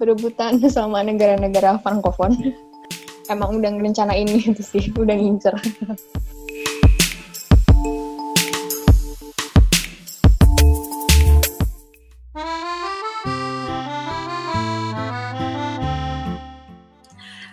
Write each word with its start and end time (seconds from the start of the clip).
berebutan 0.00 0.56
sama 0.72 1.04
negara-negara 1.04 1.80
frankofon. 1.80 2.54
Emang 3.28 3.60
udah 3.60 3.70
ngerencanain 3.72 4.28
itu 4.52 4.62
sih, 4.62 4.84
udah 4.94 5.16
ngincer. 5.16 5.54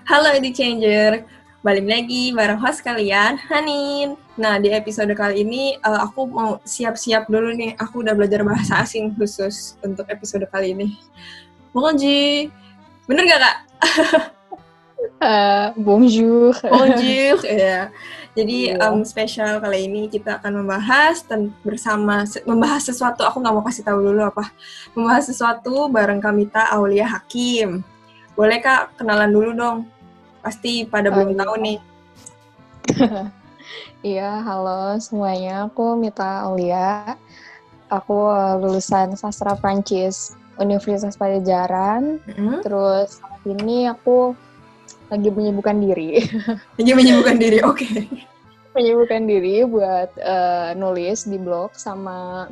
Halo 0.09 0.33
Edu 0.33 0.49
Changer, 0.49 1.21
balik 1.61 1.85
lagi 1.85 2.33
bareng 2.33 2.57
host 2.57 2.81
kalian, 2.81 3.37
Hanin. 3.37 4.17
Nah, 4.41 4.57
di 4.57 4.73
episode 4.73 5.13
kali 5.13 5.45
ini 5.45 5.77
uh, 5.85 6.01
aku 6.01 6.25
mau 6.25 6.57
siap-siap 6.65 7.29
dulu 7.29 7.53
nih. 7.53 7.77
Aku 7.77 8.01
udah 8.01 8.17
belajar 8.17 8.41
bahasa 8.41 8.81
asing 8.81 9.13
khusus 9.13 9.77
untuk 9.85 10.09
episode 10.09 10.49
kali 10.49 10.73
ini. 10.73 10.97
Bonjour. 11.69 12.49
Bener 13.05 13.23
gak, 13.25 13.41
Kak? 13.41 13.57
Uh, 15.19 15.67
bonjour. 15.85 16.53
Bonjour. 16.61 17.37
ya. 17.45 17.89
Jadi 18.33 18.71
Iya. 18.71 18.87
um, 18.87 19.01
spesial 19.03 19.57
kali 19.59 19.89
ini 19.89 20.07
kita 20.07 20.37
akan 20.39 20.63
membahas 20.63 21.25
ten- 21.25 21.51
bersama 21.61 22.23
se- 22.23 22.45
membahas 22.45 22.85
sesuatu. 22.85 23.25
Aku 23.25 23.41
nggak 23.41 23.51
mau 23.51 23.65
kasih 23.65 23.83
tahu 23.83 23.99
dulu 24.01 24.21
apa. 24.23 24.53
Membahas 24.93 25.27
sesuatu 25.27 25.89
bareng 25.89 26.21
Kamita 26.21 26.69
Aulia 26.71 27.09
Hakim. 27.09 27.81
Boleh 28.33 28.61
Kak 28.61 28.95
kenalan 28.95 29.29
dulu 29.29 29.51
dong. 29.51 29.77
Pasti 30.39 30.85
pada 30.85 31.11
belum 31.11 31.29
Oh, 31.29 31.35
iya. 31.35 31.39
tahu 31.41 31.53
nih. 31.59 31.77
Iya, 33.99 34.39
halo 34.41 34.95
semuanya. 34.97 35.67
Aku 35.67 35.93
Mita 35.93 36.47
Aulia. 36.47 37.19
Aku 37.91 38.31
uh, 38.31 38.55
lulusan 38.55 39.11
sastra 39.13 39.59
Prancis 39.59 40.38
Universitas 40.59 41.15
Pajajaran. 41.15 42.19
Mm-mm. 42.23 42.61
Terus 42.61 43.23
saat 43.23 43.41
ini 43.47 43.87
aku 43.87 44.35
lagi 45.09 45.29
menyibukkan 45.33 45.77
diri. 45.81 46.21
Lagi 46.77 46.91
menyibukkan 46.93 47.37
diri, 47.41 47.59
oke. 47.65 47.87
menyibukkan 48.77 49.21
diri 49.25 49.65
buat 49.65 50.13
uh, 50.21 50.77
nulis 50.77 51.25
di 51.25 51.41
blog 51.41 51.73
sama 51.73 52.45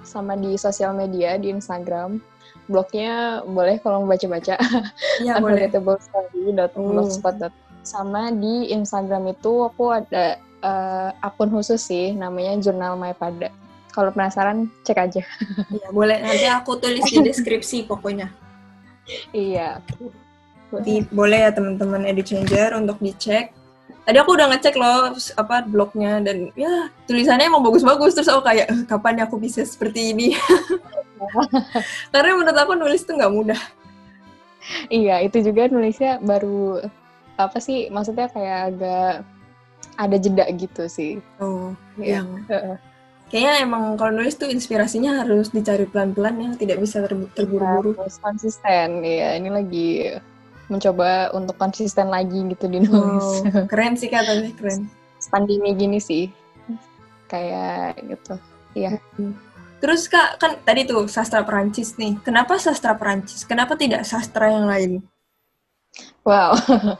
sama 0.00 0.34
di 0.34 0.56
sosial 0.56 0.96
media 0.96 1.36
di 1.36 1.52
Instagram. 1.52 2.18
Blognya 2.66 3.44
boleh 3.44 3.76
kalau 3.84 4.02
mau 4.02 4.16
baca-baca. 4.16 4.56
Iya 5.20 5.38
boleh. 5.44 5.68
sama 7.82 8.30
di 8.30 8.70
Instagram 8.70 9.34
itu 9.34 9.66
aku 9.66 9.90
ada 9.90 10.38
uh, 10.62 11.10
akun 11.20 11.50
khusus 11.50 11.82
sih 11.82 12.14
namanya 12.14 12.56
Jurnal 12.62 12.94
Maypada. 12.96 13.50
Kalau 13.92 14.10
penasaran 14.10 14.72
cek 14.82 14.98
aja. 14.98 15.22
Iya 15.76 15.88
boleh. 15.92 16.16
Nanti 16.18 16.48
aku 16.48 16.80
tulis 16.80 17.04
di 17.04 17.20
deskripsi 17.20 17.84
pokoknya. 17.84 18.32
iya. 19.32 19.78
Nanti 20.72 21.04
boleh 21.12 21.38
ya 21.44 21.50
teman-teman 21.52 22.08
Edu 22.08 22.24
Changer 22.24 22.72
untuk 22.74 22.96
dicek. 22.98 23.52
Tadi 24.02 24.16
aku 24.18 24.34
udah 24.34 24.50
ngecek 24.50 24.74
loh 24.74 25.14
apa 25.36 25.62
blognya 25.62 26.18
dan 26.18 26.50
ya 26.58 26.90
tulisannya 27.06 27.46
emang 27.46 27.62
bagus-bagus 27.62 28.18
terus 28.18 28.26
aku 28.26 28.42
kayak 28.42 28.66
"Eh, 28.66 28.80
kapan 28.88 29.20
ya 29.20 29.30
aku 29.30 29.38
bisa 29.38 29.62
seperti 29.62 30.10
ini. 30.10 30.34
Karena 32.12 32.34
menurut 32.34 32.58
aku 32.58 32.72
nulis 32.74 33.06
tuh 33.06 33.14
nggak 33.14 33.30
mudah. 33.30 33.60
Iya, 34.88 35.22
itu 35.22 35.42
juga 35.42 35.70
nulisnya 35.70 36.18
baru 36.18 36.82
apa 37.36 37.58
sih? 37.58 37.90
Maksudnya 37.90 38.26
kayak 38.30 38.58
agak 38.74 39.14
ada 39.98 40.16
jeda 40.18 40.44
gitu 40.54 40.82
sih. 40.86 41.18
Oh, 41.38 41.74
Iya. 41.98 42.22
yang. 42.22 42.28
Kayaknya 43.32 43.64
emang 43.64 43.96
kalau 43.96 44.20
nulis 44.20 44.36
tuh 44.36 44.52
inspirasinya 44.52 45.24
harus 45.24 45.48
dicari 45.48 45.88
pelan-pelan 45.88 46.36
ya, 46.36 46.50
tidak 46.60 46.84
bisa 46.84 47.00
ter- 47.00 47.32
terburu-buru. 47.32 47.96
Harus 47.96 48.20
konsisten 48.20 49.00
ya. 49.00 49.40
Ini 49.40 49.48
lagi 49.48 49.88
mencoba 50.68 51.32
untuk 51.32 51.56
konsisten 51.56 52.12
lagi 52.12 52.44
gitu 52.52 52.68
di 52.68 52.84
nulis. 52.84 53.40
Wow, 53.48 53.64
keren 53.72 53.96
sih 53.96 54.12
katanya 54.12 54.52
keren. 54.52 54.92
Pandemi 55.32 55.72
gini 55.72 55.96
sih. 55.96 56.28
Kayak 57.32 58.04
gitu. 58.04 58.36
Iya. 58.76 59.00
Terus 59.80 60.06
kak 60.06 60.36
kan 60.38 60.60
tadi 60.62 60.84
tuh 60.84 61.08
sastra 61.08 61.40
Perancis 61.42 61.96
nih. 61.96 62.20
Kenapa 62.20 62.60
sastra 62.60 62.92
Perancis? 62.94 63.48
Kenapa 63.48 63.74
tidak 63.80 64.04
sastra 64.04 64.52
yang 64.52 64.68
lain? 64.68 64.92
Wow. 66.22 66.54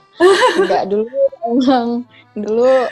Enggak 0.58 0.84
dulu 0.88 1.16
emang 1.46 1.88
dulu 2.34 2.88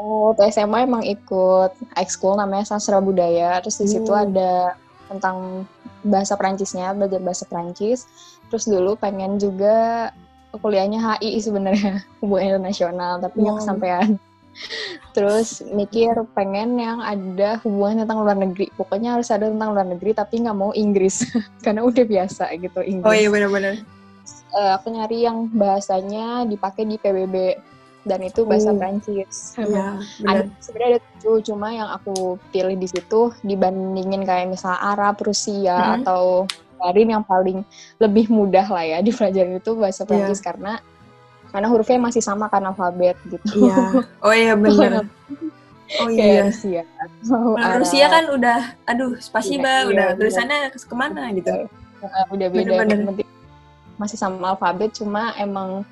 waktu 0.00 0.48
SMA 0.50 0.82
emang 0.82 1.02
ikut 1.02 1.70
ekskul 1.94 2.34
namanya 2.34 2.64
sastra 2.66 2.98
budaya. 2.98 3.60
Terus 3.60 3.76
di 3.78 3.88
situ 3.88 4.08
Hmm. 4.08 4.24
ada 4.26 4.74
tentang 5.06 5.66
bahasa 6.00 6.34
Perancisnya, 6.34 6.92
belajar 6.92 7.20
bahasa 7.20 7.44
Perancis. 7.44 8.06
Terus 8.48 8.64
dulu 8.64 8.94
pengen 8.94 9.36
juga 9.36 10.08
kuliahnya 10.52 10.98
HI 10.98 11.38
sebenarnya, 11.38 12.02
hubungan 12.20 12.58
internasional, 12.58 13.18
tapi 13.18 13.36
nggak 13.38 13.54
Wow. 13.54 13.60
kesampaian. 13.60 14.10
Terus 15.16 15.62
mikir 15.64 16.10
pengen 16.32 16.74
yang 16.74 16.98
ada 16.98 17.58
hubungan 17.62 18.02
tentang 18.02 18.22
luar 18.22 18.34
negeri. 18.34 18.66
Pokoknya 18.72 19.14
harus 19.14 19.30
ada 19.30 19.46
tentang 19.46 19.70
luar 19.70 19.86
negeri, 19.86 20.10
tapi 20.10 20.42
nggak 20.42 20.56
mau 20.56 20.70
Inggris. 20.72 21.22
Karena 21.64 21.82
udah 21.82 22.04
biasa 22.04 22.50
gitu 22.56 22.80
Inggris 22.80 23.06
Oh 23.06 23.14
iya 23.14 23.28
benar-benar. 23.28 23.78
eh, 24.50 24.70
aku 24.74 24.90
nyari 24.90 25.22
yang 25.22 25.46
bahasanya 25.48 26.42
dipakai 26.44 26.82
di 26.82 26.98
PBB 26.98 27.34
dan 28.02 28.20
itu 28.20 28.40
bahasa 28.42 28.70
Oh. 28.70 28.76
Prancis. 28.76 29.54
Iya, 29.54 30.00
Ada 30.22 30.40
benar. 30.42 30.56
sebenarnya 30.58 30.88
ada 30.90 31.00
tujuh, 31.12 31.36
cuma 31.44 31.68
yang 31.68 31.88
aku 31.90 32.14
pilih 32.48 32.74
di 32.74 32.86
situ 32.86 33.20
dibandingin 33.42 34.22
kayak 34.22 34.48
misalnya 34.48 34.80
Arab, 34.86 35.20
Rusia 35.20 35.76
Mhm. 35.76 35.94
atau 36.00 36.22
Mandarin 36.72 37.10
yang 37.12 37.24
paling 37.24 37.58
lebih 37.98 38.26
mudah 38.28 38.64
lah 38.64 38.80
ya 38.82 38.98
dipelajarin 39.00 39.56
itu 39.56 39.70
bahasa 39.74 40.00
Iya. 40.00 40.08
Prancis 40.08 40.40
karena 40.40 40.80
karena 41.46 41.66
hurufnya 41.66 41.98
masih 42.00 42.20
sama 42.20 42.46
kan 42.46 42.62
alfabet 42.62 43.20
gitu. 43.26 43.66
Iya. 43.66 43.76
Oh 44.18 44.32
iya 44.32 44.54
benar. 44.54 45.04
Oh 45.98 46.06
iya. 46.06 46.46
Rusia. 46.46 46.86
Arab, 47.58 47.82
Rusia 47.82 48.06
kan 48.06 48.30
udah, 48.30 48.58
aduh, 48.86 49.18
spasiba, 49.18 49.82
Iya, 49.82 49.90
udah 49.90 50.06
iya, 50.06 50.14
tulisannya 50.14 50.58
ke- 50.70 50.86
ke 50.86 50.94
mana 50.94 51.34
gitu. 51.34 51.50
eh, 51.50 51.66
udah 52.30 52.46
beda 52.48 52.70
yang 52.86 53.04
penting 53.04 53.28
masih 53.98 54.14
sama 54.14 54.54
alfabet 54.54 54.94
cuma 54.94 55.34
emang 55.34 55.82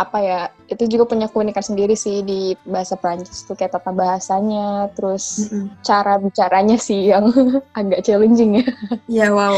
apa 0.00 0.18
ya 0.24 0.40
itu 0.72 0.88
juga 0.88 1.04
punya 1.04 1.28
keunikan 1.28 1.60
sendiri 1.60 1.92
sih 1.92 2.24
di 2.24 2.56
bahasa 2.64 2.96
Prancis 2.96 3.44
tuh 3.44 3.52
kayak 3.52 3.76
tata 3.76 3.92
bahasanya 3.92 4.88
terus 4.96 5.52
Mm-mm. 5.52 5.68
cara 5.84 6.16
bicaranya 6.16 6.80
sih 6.80 7.12
yang 7.12 7.28
agak 7.78 8.00
challenging 8.08 8.64
ya 8.64 8.66
Iya, 9.04 9.26
wow. 9.36 9.54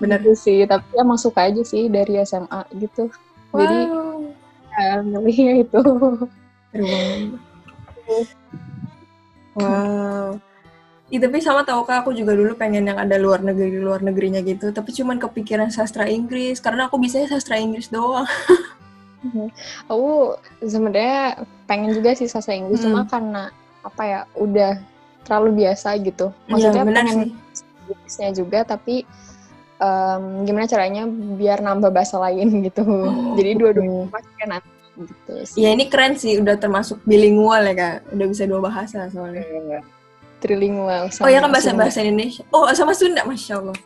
Benar. 0.00 0.24
Gitu 0.24 0.32
sih 0.32 0.58
tapi 0.64 0.88
emang 0.96 1.20
suka 1.20 1.52
aja 1.52 1.60
sih 1.60 1.92
dari 1.92 2.16
SMA 2.24 2.64
gitu 2.80 3.12
jadi 3.52 3.78
Wow. 3.92 4.32
eh, 4.80 4.98
milihnya 5.04 5.68
itu. 5.68 5.80
Wow. 9.52 10.40
Ih, 11.12 11.20
tapi 11.20 11.44
sama 11.44 11.60
tau 11.60 11.84
kak, 11.84 12.08
aku 12.08 12.16
juga 12.16 12.32
dulu 12.32 12.56
pengen 12.56 12.88
yang 12.88 12.96
ada 12.96 13.20
luar 13.20 13.44
negeri 13.44 13.76
luar 13.76 14.00
negerinya 14.00 14.40
gitu. 14.40 14.72
Tapi 14.72 14.96
cuman 14.96 15.20
kepikiran 15.20 15.68
sastra 15.68 16.08
Inggris, 16.08 16.56
karena 16.64 16.88
aku 16.88 16.96
bisanya 16.96 17.36
sastra 17.36 17.60
Inggris 17.60 17.92
doang. 17.92 18.24
aku 19.84 20.34
sebenarnya 20.60 21.38
pengen 21.64 21.90
juga 21.92 22.12
sih 22.12 22.26
sastra 22.26 22.52
Inggris 22.52 22.80
Hmm. 22.80 22.90
cuma 22.90 23.00
karena 23.06 23.42
apa 23.82 24.02
ya 24.02 24.20
udah 24.34 24.78
terlalu 25.22 25.62
biasa 25.62 25.94
gitu 25.98 26.30
Iya, 26.30 26.48
maksudnya 26.48 26.82
benar 26.82 27.02
pengen. 27.06 27.28
Inggrisnya 27.86 28.30
juga 28.32 28.58
tapi 28.62 29.06
em, 29.76 30.22
gimana 30.42 30.66
caranya 30.66 31.02
biar 31.08 31.58
nambah 31.58 31.90
bahasa 31.90 32.18
lain 32.18 32.48
gitu 32.66 32.82
jadi 33.34 33.50
dua-duanya 33.54 34.06
pasti 34.08 34.32
kan 34.36 34.48
nanti 34.52 34.70
gitu 34.92 35.32
sih 35.46 35.56
Iya, 35.58 35.68
ini 35.72 35.84
keren 35.86 36.14
sih, 36.14 36.36
udah 36.36 36.54
termasuk 36.54 37.00
bilingual 37.02 37.64
ya 37.64 37.72
kak. 37.72 37.96
Udah 38.12 38.26
bisa 38.28 38.44
dua 38.44 38.60
bahasa 38.60 39.08
soalnya. 39.08 39.40
trilingual 40.36 41.06
Oh 41.22 41.28
iya 41.28 41.38
kan 41.38 41.48
bahasa 41.48 41.70
bahasa 41.72 42.02
Indonesia. 42.02 42.42
Oh 42.50 42.66
sama 42.72 42.92
Sunda, 42.92 43.22
masya 43.22 43.58
Allah. 43.58 43.78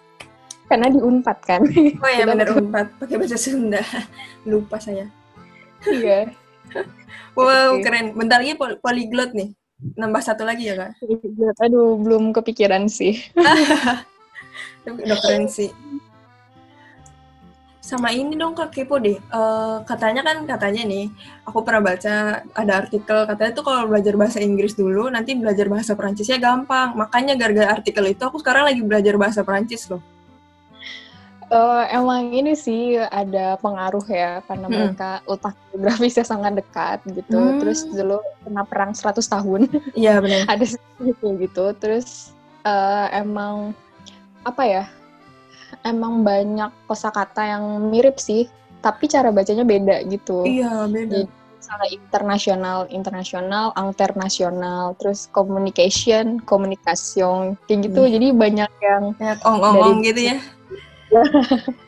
karena 0.66 0.90
di 0.90 0.98
Unpad 0.98 1.38
kan 1.46 1.62
Oh 2.02 2.10
iya 2.10 2.26
Kita 2.26 2.32
benar 2.34 2.48
unpad 2.50 2.86
pakai 2.98 3.16
bahasa 3.16 3.38
Sunda. 3.38 3.78
Lupa 4.50 4.82
saya. 4.82 5.06
Iya 5.84 6.30
Wow 7.36 7.76
Oke. 7.76 7.84
keren. 7.84 8.16
Bentar 8.16 8.40
lagi 8.40 8.56
pol- 8.56 8.80
polyglot 8.80 9.36
nih. 9.36 9.52
Nambah 9.92 10.24
satu 10.24 10.40
lagi 10.48 10.72
ya 10.72 10.74
kak. 10.74 10.96
aduh 11.60 12.00
belum 12.00 12.32
kepikiran 12.32 12.88
sih 12.88 13.12
Tapi 14.84 14.98
udah 15.04 15.18
keren 15.20 15.44
sih. 15.44 15.68
Sama 17.84 18.10
ini 18.10 18.34
dong 18.34 18.56
kak 18.56 18.72
kepo 18.72 18.96
deh. 18.98 19.20
Eh, 19.20 19.76
katanya 19.84 20.24
kan 20.24 20.48
katanya 20.48 20.82
nih, 20.88 21.06
aku 21.44 21.60
pernah 21.62 21.92
baca 21.92 22.40
ada 22.56 22.72
artikel 22.82 23.28
katanya 23.28 23.52
tuh 23.52 23.62
kalau 23.68 23.86
belajar 23.86 24.16
bahasa 24.16 24.40
Inggris 24.40 24.74
dulu, 24.74 25.06
nanti 25.12 25.36
belajar 25.36 25.68
bahasa 25.70 25.92
Perancisnya 25.92 26.40
gampang. 26.40 26.96
Makanya 26.96 27.36
gara-gara 27.38 27.78
artikel 27.78 28.10
itu 28.10 28.22
aku 28.24 28.40
sekarang 28.42 28.66
lagi 28.66 28.80
belajar 28.80 29.14
bahasa 29.20 29.44
Perancis 29.44 29.86
loh. 29.92 30.00
Eh, 31.46 31.84
emang 31.94 32.34
ini 32.34 32.58
sih 32.58 32.98
ada 32.98 33.54
pengaruh 33.62 34.02
ya 34.10 34.42
karena 34.50 34.66
Mm. 34.66 34.74
mereka 34.74 35.10
letak 35.30 35.54
geografisnya 35.70 36.26
sangat 36.26 36.58
dekat 36.58 36.98
gitu 37.06 37.38
Hmm. 37.38 37.62
terus 37.62 37.86
dulu 37.86 38.18
pernah 38.42 38.66
perang 38.66 38.90
100 38.90 39.30
tahun 39.30 39.70
Iya 39.94 40.18
benar. 40.18 40.42
ada 40.50 40.64
gitu 40.98 41.26
gitu 41.38 41.64
terus 41.78 42.34
eh, 42.66 43.06
emang 43.14 43.70
apa 44.42 44.62
ya 44.66 44.84
emang 45.86 46.26
banyak 46.26 46.70
kosakata 46.86 47.46
yang 47.46 47.62
mirip 47.90 48.18
sih, 48.18 48.50
tapi 48.82 49.06
cara 49.06 49.30
bacanya 49.30 49.62
beda 49.62 50.02
gitu. 50.06 50.42
Iya, 50.42 50.86
beda. 50.90 51.26
Jadi 51.26 51.30
misalnya 51.58 51.88
internasional, 51.90 52.78
internasional, 52.90 53.66
internasional, 53.76 54.98
terus 54.98 55.30
communication, 55.30 56.38
communication, 56.42 57.54
kayak 57.66 57.86
gitu. 57.86 58.02
Hmm. 58.02 58.12
Jadi 58.14 58.26
banyak 58.34 58.70
yang 58.82 59.02
Dari- 59.14 60.02
gitu 60.06 60.20
ya. 60.26 60.38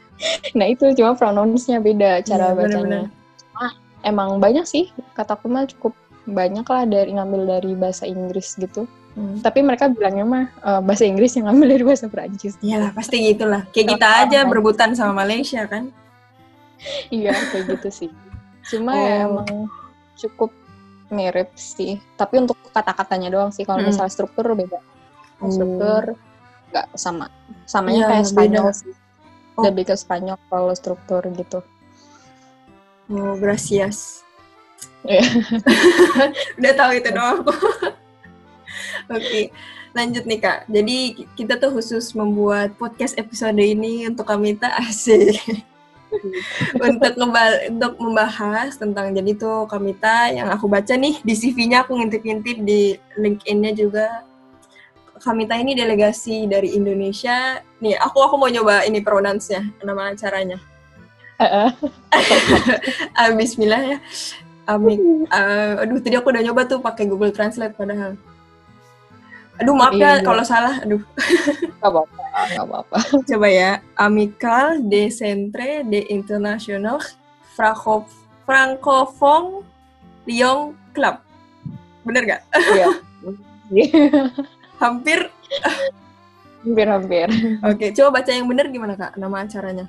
Nah 0.59 0.67
itu 0.67 0.83
cuma 0.99 1.15
pronounce-nya 1.15 1.79
beda 1.79 2.27
cara 2.27 2.51
Iya, 2.51 2.59
bacanya. 2.59 3.01
Cuma 3.39 3.65
emang 4.03 4.43
banyak 4.43 4.67
sih 4.67 4.91
kataku 5.15 5.47
mah 5.47 5.63
cukup 5.71 5.95
banyak 6.27 6.67
lah 6.67 6.83
dari 6.85 7.15
ngambil 7.15 7.43
dari 7.47 7.73
bahasa 7.79 8.03
Inggris 8.03 8.59
gitu. 8.59 8.91
Hmm. 9.15 9.39
Tapi 9.39 9.63
mereka 9.63 9.87
bilangnya 9.87 10.27
mah 10.27 10.45
eh, 10.51 10.81
bahasa 10.83 11.07
Inggris 11.07 11.39
yang 11.39 11.47
ngambil 11.47 11.67
dari 11.71 11.85
bahasa 11.87 12.07
Perancis. 12.11 12.59
Iyalah, 12.59 12.91
pasti 12.93 13.31
gitulah. 13.31 13.63
Kayak 13.71 13.95
kita 13.95 14.09
Sama 14.11 14.23
aja 14.27 14.39
berebutan 14.43 14.91
sama 14.99 15.13
Malaysia 15.23 15.63
kan. 15.71 15.87
iya 17.15 17.35
kayak 17.55 17.79
gitu 17.79 17.89
sih. 17.91 18.11
Cuma 18.69 18.99
ya 18.99 19.23
Oh. 19.23 19.39
emang 19.39 19.71
cukup 20.19 20.51
mirip 21.09 21.55
sih. 21.55 22.03
Tapi 22.19 22.43
untuk 22.43 22.59
kata-katanya 22.75 23.31
doang 23.31 23.55
sih. 23.55 23.63
Kalau 23.63 23.81
Mm. 23.81 23.95
misalnya 23.95 24.11
struktur 24.11 24.51
beda. 24.51 24.83
Oh. 25.39 25.47
Struktur 25.47 26.19
nggak 26.75 26.87
sama. 26.99 27.31
Samanya 27.65 28.03
Iya, 28.03 28.09
kayak 28.11 28.27
Spanyol 28.27 28.67
beda. 28.67 28.79
sih. 28.83 28.93
Oh. 29.59 29.67
Lebih 29.67 29.91
ke 29.91 29.95
Spanyol 29.99 30.39
kalau 30.47 30.71
struktur 30.79 31.19
gitu. 31.35 31.67
Oh, 33.11 33.35
gracias. 33.35 34.23
Iya. 35.03 35.27
Udah 36.63 36.73
tahu 36.79 36.91
itu 36.95 37.11
doang. 37.11 37.43
Oke, 39.15 39.51
lanjut 39.99 40.23
nih 40.31 40.39
Kak. 40.39 40.71
Jadi 40.71 41.27
kita 41.35 41.59
tuh 41.59 41.75
khusus 41.75 42.15
membuat 42.15 42.79
podcast 42.79 43.19
episode 43.19 43.59
ini 43.59 44.07
untuk 44.07 44.31
Kamita 44.31 44.71
asik. 44.87 45.67
untuk 46.81 47.21
untuk 47.21 47.93
membahas 48.01 48.81
tentang 48.81 49.13
jadi 49.13 49.37
tuh 49.37 49.69
Kamita 49.69 50.33
yang 50.33 50.49
aku 50.49 50.65
baca 50.65 50.97
nih 50.97 51.21
di 51.21 51.35
CV-nya 51.37 51.85
aku 51.85 52.01
ngintip-ngintip 52.01 52.65
di 52.65 52.97
LinkedIn-nya 53.21 53.77
juga 53.77 54.25
Kamita 55.19 55.55
ini 55.55 55.75
delegasi 55.75 56.47
dari 56.47 56.73
Indonesia. 56.73 57.59
Nih, 57.79 57.95
aku 57.95 58.19
aku 58.19 58.35
mau 58.35 58.47
nyoba 58.47 58.83
ini 58.83 59.03
pronounce-nya, 59.03 59.67
nama 59.83 60.11
acaranya. 60.11 60.59
Heeh. 61.39 61.69
Ah, 63.19 63.31
Bismillah 63.31 63.83
ya. 63.85 63.99
Amik, 64.65 65.01
eh, 65.27 65.75
aduh 65.81 65.97
tadi 65.99 66.15
aku 66.15 66.29
udah 66.29 66.45
nyoba 66.45 66.63
tuh 66.65 66.79
pakai 66.79 67.09
Google 67.09 67.33
Translate 67.33 67.73
padahal. 67.73 68.15
Aduh 69.59 69.75
maaf 69.75 69.91
ya 69.93 70.21
Iya. 70.21 70.23
kalau 70.23 70.45
salah. 70.45 70.79
Aduh, 70.85 71.03
Gak 71.79 71.89
apa-apa, 71.89 72.23
gak 72.53 72.65
apa-apa. 72.65 72.99
coba 73.27 73.49
ya. 73.49 73.71
Amical 73.97 74.85
de 74.85 75.11
Centre 75.11 75.83
de 75.83 76.07
International 76.09 77.01
Franco 77.57 78.07
Francophone 78.45 79.67
Lyon 80.25 80.77
Club. 80.95 81.17
Bener 82.05 82.23
gak? 82.29 82.43
Iya. 82.55 82.87
Hampir. 84.79 85.31
Hampir-hampir. 86.63 87.27
Oke, 87.63 87.91
coba 87.95 88.21
baca 88.23 88.31
yang 88.35 88.47
bener 88.47 88.67
gimana 88.69 88.95
kak? 88.95 89.15
Nama 89.15 89.47
acaranya. 89.47 89.87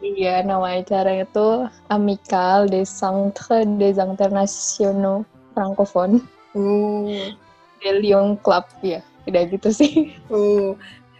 Iya, 0.00 0.40
nama 0.44 0.80
acaranya 0.80 1.24
itu 1.28 1.48
Amical 1.92 2.68
des 2.68 2.88
Centres 2.88 3.64
des 3.76 3.96
Internationaux 3.96 5.24
Francophones 5.52 6.24
Oh, 6.54 7.04
de 7.82 7.90
Lyon 7.98 8.38
Club 8.40 8.64
ya. 8.80 9.02
Udah 9.26 9.42
gitu 9.48 9.68
sih. 9.74 10.14
oh. 10.30 10.78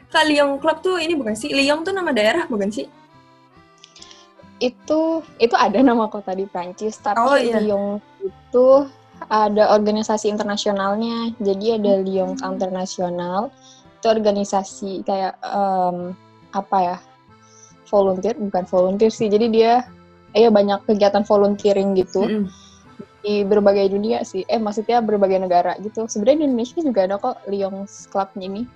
Kak 0.08 0.30
Lyon 0.30 0.62
Club 0.62 0.78
tuh 0.78 0.96
ini 1.02 1.18
bukan 1.18 1.34
sih? 1.34 1.50
Lyon 1.50 1.82
tuh 1.82 1.90
nama 1.90 2.14
daerah 2.14 2.46
bukan 2.46 2.70
sih? 2.70 2.86
Itu 4.62 5.20
itu 5.42 5.54
ada 5.58 5.82
nama 5.82 6.06
kota 6.06 6.30
di 6.32 6.46
Prancis, 6.46 6.96
tapi 7.02 7.18
Oh, 7.18 7.34
iya. 7.34 7.58
Lyon 7.58 7.98
itu 8.22 8.66
ada 9.30 9.72
organisasi 9.72 10.28
internasionalnya. 10.28 11.32
Jadi 11.40 11.80
ada 11.80 12.00
Lyon 12.02 12.38
International. 12.40 13.48
Itu 14.00 14.06
organisasi 14.12 15.04
kayak 15.06 15.40
em, 15.42 16.12
apa 16.52 16.78
ya? 16.82 16.96
Volunteer, 17.88 18.34
bukan 18.40 18.64
volunteer 18.66 19.12
sih. 19.12 19.30
Jadi 19.30 19.46
dia 19.52 19.86
ya 20.34 20.50
banyak 20.50 20.82
kegiatan 20.88 21.22
volunteering 21.22 21.94
gitu. 21.94 22.26
Mm-mm. 22.26 22.50
di 23.24 23.40
berbagai 23.40 23.88
dunia 23.88 24.20
sih. 24.20 24.44
Eh 24.52 24.60
maksudnya 24.60 25.00
berbagai 25.00 25.40
negara 25.40 25.72
gitu. 25.80 26.04
Sebenarnya 26.04 26.44
di 26.44 26.46
Indonesia 26.52 26.78
juga 26.84 27.00
ada 27.08 27.16
kok 27.16 27.40
Lions 27.48 28.04
Club 28.12 28.28
ini. 28.36 28.68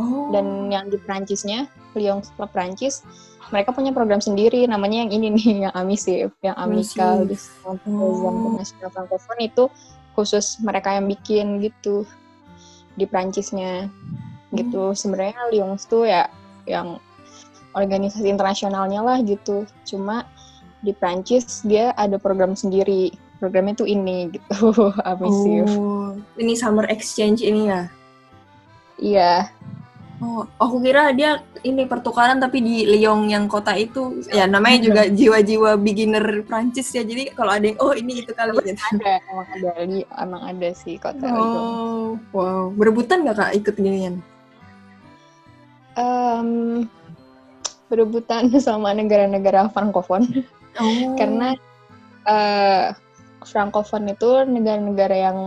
Oh. 0.00 0.32
Dan 0.32 0.72
yang 0.72 0.88
di 0.88 0.96
Prancisnya, 0.96 1.68
Lions 1.94 2.30
Club 2.36 2.50
Prancis, 2.54 3.02
mereka 3.50 3.74
punya 3.74 3.90
program 3.90 4.22
sendiri 4.22 4.62
namanya 4.66 5.06
yang 5.06 5.10
ini 5.10 5.26
nih, 5.34 5.48
yang 5.68 5.74
Amisif, 5.74 6.30
yang 6.40 6.54
Amical 6.54 7.26
di 7.26 7.36
Oh. 7.66 7.76
International 8.54 8.90
Francophone 8.94 9.40
itu 9.42 9.64
khusus 10.14 10.58
mereka 10.62 10.94
yang 10.94 11.06
bikin 11.10 11.58
gitu 11.62 12.06
di 12.94 13.06
Prancisnya 13.06 13.90
gitu. 14.54 14.94
Sebenarnya 14.94 15.50
Lions 15.50 15.86
tuh 15.86 16.06
ya 16.06 16.30
yang 16.66 16.98
organisasi 17.74 18.26
internasionalnya 18.26 19.02
lah 19.02 19.18
gitu. 19.22 19.66
Cuma 19.86 20.26
di 20.82 20.94
Prancis 20.94 21.62
dia 21.66 21.94
ada 21.98 22.18
program 22.18 22.54
sendiri. 22.54 23.14
Programnya 23.40 23.80
tuh 23.80 23.88
ini 23.88 24.28
gitu, 24.36 24.68
Amisif. 25.10 25.64
Oh, 25.72 26.12
ini 26.36 26.52
summer 26.52 26.84
exchange 26.92 27.40
ini 27.40 27.72
ya? 27.72 27.88
Iya, 29.00 29.32
Oh, 30.20 30.44
aku 30.60 30.84
kira 30.84 31.16
dia 31.16 31.40
ini 31.64 31.88
pertukaran 31.88 32.36
tapi 32.36 32.60
di 32.60 32.84
Lyon 32.84 33.24
yang 33.26 33.48
kota 33.48 33.72
itu. 33.72 34.20
Ya 34.28 34.44
namanya 34.44 34.84
juga 34.84 35.02
jiwa-jiwa 35.08 35.80
beginner 35.80 36.44
Prancis 36.44 36.92
ya. 36.92 37.00
Jadi 37.00 37.32
kalau 37.32 37.56
ada 37.56 37.64
yang 37.64 37.80
oh 37.80 37.96
ini 37.96 38.20
itu 38.20 38.36
kali 38.36 38.52
gitu. 38.60 38.76
ada 38.76 39.16
emang 39.24 39.48
ada 39.48 39.70
li- 39.80 40.10
emang 40.12 40.42
ada 40.44 40.68
sih 40.76 41.00
kota 41.00 41.24
Lyon. 41.24 41.40
Oh, 41.40 42.08
wow. 42.36 42.68
Berebutan 42.70 43.24
gak 43.24 43.36
kak 43.38 43.52
ikut 43.56 43.74
ginian? 43.74 44.20
Em, 45.96 46.84
berebutan 47.88 48.46
sama 48.62 48.92
negara-negara 48.92 49.68
Frankofon 49.68 50.44
Oh. 50.78 51.18
karena 51.18 51.58
eh 52.22 52.94
Frankofon 53.42 54.06
itu 54.06 54.46
negara-negara 54.46 55.16
yang 55.18 55.38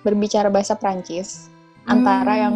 berbicara 0.00 0.48
bahasa 0.48 0.72
Prancis 0.72 1.52
antara 1.84 2.32
Hmm. 2.32 2.40
yang 2.40 2.54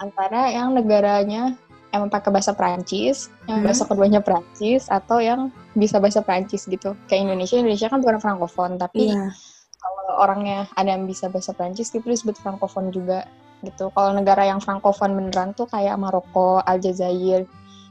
antara 0.00 0.48
yang 0.48 0.72
negaranya 0.72 1.54
emang 1.92 2.08
pakai 2.08 2.30
bahasa 2.32 2.54
Prancis, 2.56 3.28
yang 3.44 3.60
Hmm. 3.60 3.66
bahasa 3.66 3.82
keduanya 3.84 4.22
Prancis 4.22 4.86
atau 4.88 5.18
yang 5.20 5.50
bisa 5.74 5.98
bahasa 6.00 6.22
Prancis 6.24 6.64
gitu. 6.64 6.94
Kayak 7.10 7.30
Indonesia, 7.30 7.56
Indonesia 7.58 7.86
kan 7.90 7.98
bukan 8.00 8.18
Frankofon, 8.22 8.70
tapi 8.78 9.12
Iya. 9.12 9.28
kalau 9.76 10.22
orangnya 10.22 10.70
ada 10.78 10.94
yang 10.94 11.04
bisa 11.04 11.26
bahasa 11.28 11.50
Prancis 11.52 11.90
itu 11.90 12.02
disebut 12.06 12.38
Frankofon 12.38 12.94
juga 12.94 13.26
gitu. 13.60 13.92
Kalau 13.92 14.16
negara 14.16 14.48
yang 14.48 14.62
Frankofon 14.62 15.12
beneran 15.12 15.52
tuh 15.52 15.68
kayak 15.68 15.98
Maroko, 16.00 16.64
Aljazair, 16.64 17.44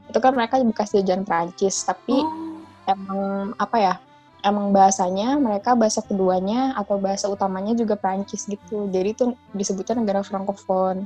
itu 0.09 0.17
kan 0.17 0.33
mereka 0.33 0.57
bekas 0.65 0.95
jajahan 0.95 1.21
Prancis, 1.27 1.85
tapi 1.85 2.17
Oh. 2.17 2.57
emang 2.89 3.53
apa 3.59 3.77
ya? 3.77 3.95
Emang 4.39 4.71
bahasanya 4.71 5.35
mereka 5.35 5.75
bahasa 5.75 5.99
keduanya 5.99 6.71
atau 6.79 6.95
bahasa 6.95 7.27
utamanya 7.27 7.75
juga 7.75 7.99
Prancis 7.99 8.47
gitu. 8.47 8.87
Jadi 8.87 9.11
itu 9.11 9.35
disebutnya 9.51 9.99
negara 9.99 10.23
Frankofon. 10.23 11.03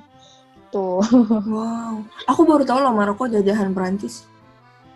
Tuh. 0.73 0.99
Wow. 1.53 2.01
Aku 2.25 2.41
baru 2.43 2.65
tahu 2.65 2.81
loh 2.81 2.91
Maroko 2.91 3.29
jajahan 3.29 3.69
Prancis. 3.71 4.25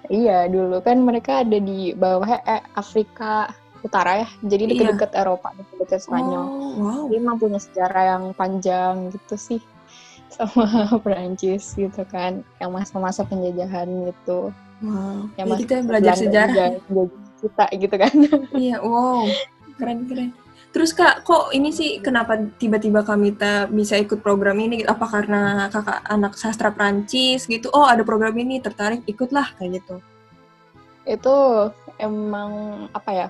iya, 0.08 0.48
dulu 0.48 0.80
kan 0.80 0.98
mereka 0.98 1.44
ada 1.44 1.60
di 1.60 1.92
bawah 1.92 2.26
eh, 2.40 2.64
Afrika 2.74 3.52
Utara 3.78 4.24
ya. 4.24 4.28
Jadi 4.42 4.64
Iya. 4.66 4.72
deket-deket 4.74 5.12
Eropa, 5.14 5.52
deket-deket 5.54 6.00
Spanyol. 6.02 6.44
Oh, 6.44 6.72
wow. 6.78 7.04
Dia 7.08 7.20
emang 7.20 7.38
punya 7.38 7.60
sejarah 7.60 8.04
yang 8.16 8.24
panjang 8.32 9.12
gitu 9.12 9.36
sih 9.36 9.62
sama 10.34 10.66
Perancis 11.00 11.76
gitu 11.76 12.02
kan, 12.04 12.40
yang 12.58 12.72
masa-masa 12.72 13.22
penjajahan 13.22 13.86
gitu. 14.08 14.50
Wow. 14.80 15.28
Yang 15.36 15.48
Ya, 15.48 15.56
kita 15.60 15.76
belajar 15.84 16.14
sejarah. 16.16 16.72
juga 16.88 17.04
kita 17.38 17.66
gitu 17.76 17.96
kan. 17.96 18.14
Iya, 18.56 18.76
wow. 18.82 19.28
Keren, 19.78 20.08
keren. 20.08 20.32
Terus 20.76 20.94
Kak, 20.94 21.26
kok 21.26 21.56
ini 21.56 21.74
sih 21.74 21.98
kenapa 22.04 22.38
tiba-tiba 22.60 23.02
Kamita 23.02 23.66
bisa 23.66 23.98
ikut 23.98 24.22
program 24.22 24.60
ini? 24.62 24.86
Apa 24.86 25.10
karena 25.10 25.72
kakak 25.74 26.06
anak 26.06 26.38
sastra 26.38 26.70
Prancis 26.70 27.50
gitu? 27.50 27.72
Oh, 27.74 27.88
ada 27.88 28.06
program 28.06 28.36
ini, 28.38 28.62
tertarik, 28.62 29.02
ikutlah 29.10 29.58
kayak 29.58 29.82
gitu. 29.82 29.98
Itu 31.08 31.36
emang 31.98 32.86
apa 32.94 33.10
ya? 33.16 33.28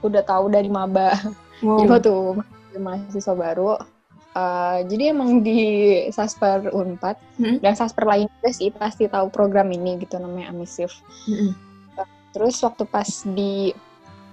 Udah 0.00 0.22
tahu 0.24 0.48
dari 0.48 0.70
maba. 0.70 1.12
Wow. 1.60 1.80
Jadi 1.80 1.88
waktu 1.88 2.14
mahasiswa 2.80 3.34
baru. 3.34 3.80
eh, 4.36 4.78
jadi 4.84 5.16
emang 5.16 5.40
di 5.40 5.60
Sasper 6.12 6.68
Unpad 6.68 7.16
Hmm. 7.40 7.56
dan 7.64 7.72
Sasper 7.72 8.04
lain 8.04 8.28
juga 8.28 8.50
sih 8.52 8.68
pasti 8.68 9.08
tahu 9.08 9.32
program 9.32 9.72
ini 9.72 9.96
gitu 9.96 10.20
namanya 10.20 10.52
Amisif. 10.52 10.92
Mm-mm. 11.24 11.56
Terus 12.36 12.60
waktu 12.60 12.84
pas 12.84 13.08
di 13.32 13.72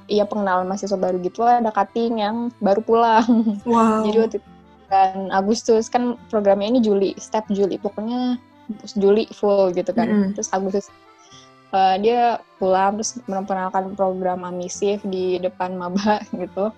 iya 0.07 0.23
pengenalan 0.27 0.67
mahasiswa 0.67 0.99
baru 0.99 1.17
gitu 1.23 1.43
ada 1.43 1.71
cutting 1.71 2.19
yang 2.19 2.49
baru 2.59 2.81
pulang. 2.83 3.27
Wow. 3.69 4.03
Jadi 4.07 4.17
waktu 4.19 4.37
itu 4.41 4.49
kan 4.91 5.31
Agustus 5.33 5.87
kan 5.89 6.19
programnya 6.29 6.77
ini 6.77 6.79
Juli, 6.83 7.11
step 7.17 7.47
Juli 7.49 7.79
pokoknya 7.79 8.37
Juli 8.95 9.27
full 9.31 9.71
gitu 9.73 9.91
kan. 9.95 10.07
Mm-mm. 10.07 10.29
Terus 10.35 10.49
Agustus 10.51 10.87
uh, 11.73 11.95
dia 11.97 12.39
pulang 12.61 13.01
terus 13.01 13.17
memperkenalkan 13.25 13.97
program 13.97 14.45
amisif 14.45 15.01
di 15.03 15.41
depan 15.41 15.75
maba 15.75 16.21
gitu 16.41 16.69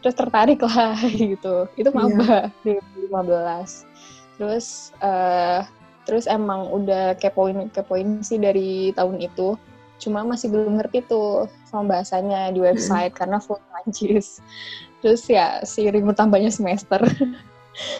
terus 0.00 0.14
tertarik 0.18 0.62
lah 0.62 0.94
gitu 1.34 1.66
itu 1.74 1.90
iya. 1.90 1.98
maba 1.98 2.50
yeah. 2.64 2.80
2015 3.10 4.38
terus 4.38 4.90
uh, 5.02 5.66
terus 6.02 6.26
emang 6.26 6.66
udah 6.70 7.14
kepoin 7.18 7.70
kepoin 7.70 8.22
sih 8.26 8.38
dari 8.38 8.90
tahun 8.94 9.22
itu 9.22 9.54
cuma 10.02 10.26
masih 10.26 10.50
belum 10.50 10.82
ngerti 10.82 11.06
tuh 11.06 11.46
sama 11.70 11.94
bahasanya 11.94 12.50
di 12.50 12.58
website 12.58 13.14
karena 13.18 13.38
full 13.38 13.62
Prancis 13.70 14.42
terus 14.98 15.22
ya 15.30 15.62
seiring 15.62 16.06
bertambahnya 16.06 16.50
semester. 16.50 17.02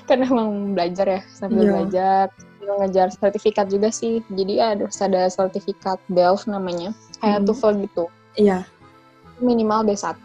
Karena 0.05 0.29
emang 0.29 0.77
belajar 0.77 1.09
ya 1.09 1.21
sambil 1.33 1.65
yeah. 1.65 1.73
belajar. 1.73 2.25
Ngejar 2.63 3.09
sertifikat 3.11 3.67
juga 3.73 3.89
sih. 3.91 4.23
Jadi 4.31 4.61
ada 4.61 4.85
ada 4.87 5.23
sertifikat 5.33 5.99
BELF 6.13 6.45
namanya. 6.47 6.95
Kayak 7.19 7.43
hmm. 7.43 7.47
TOEFL 7.49 7.73
gitu. 7.89 8.05
Iya. 8.39 8.63
Yeah. 8.63 8.63
minimal 9.43 9.83
B1 9.83 10.23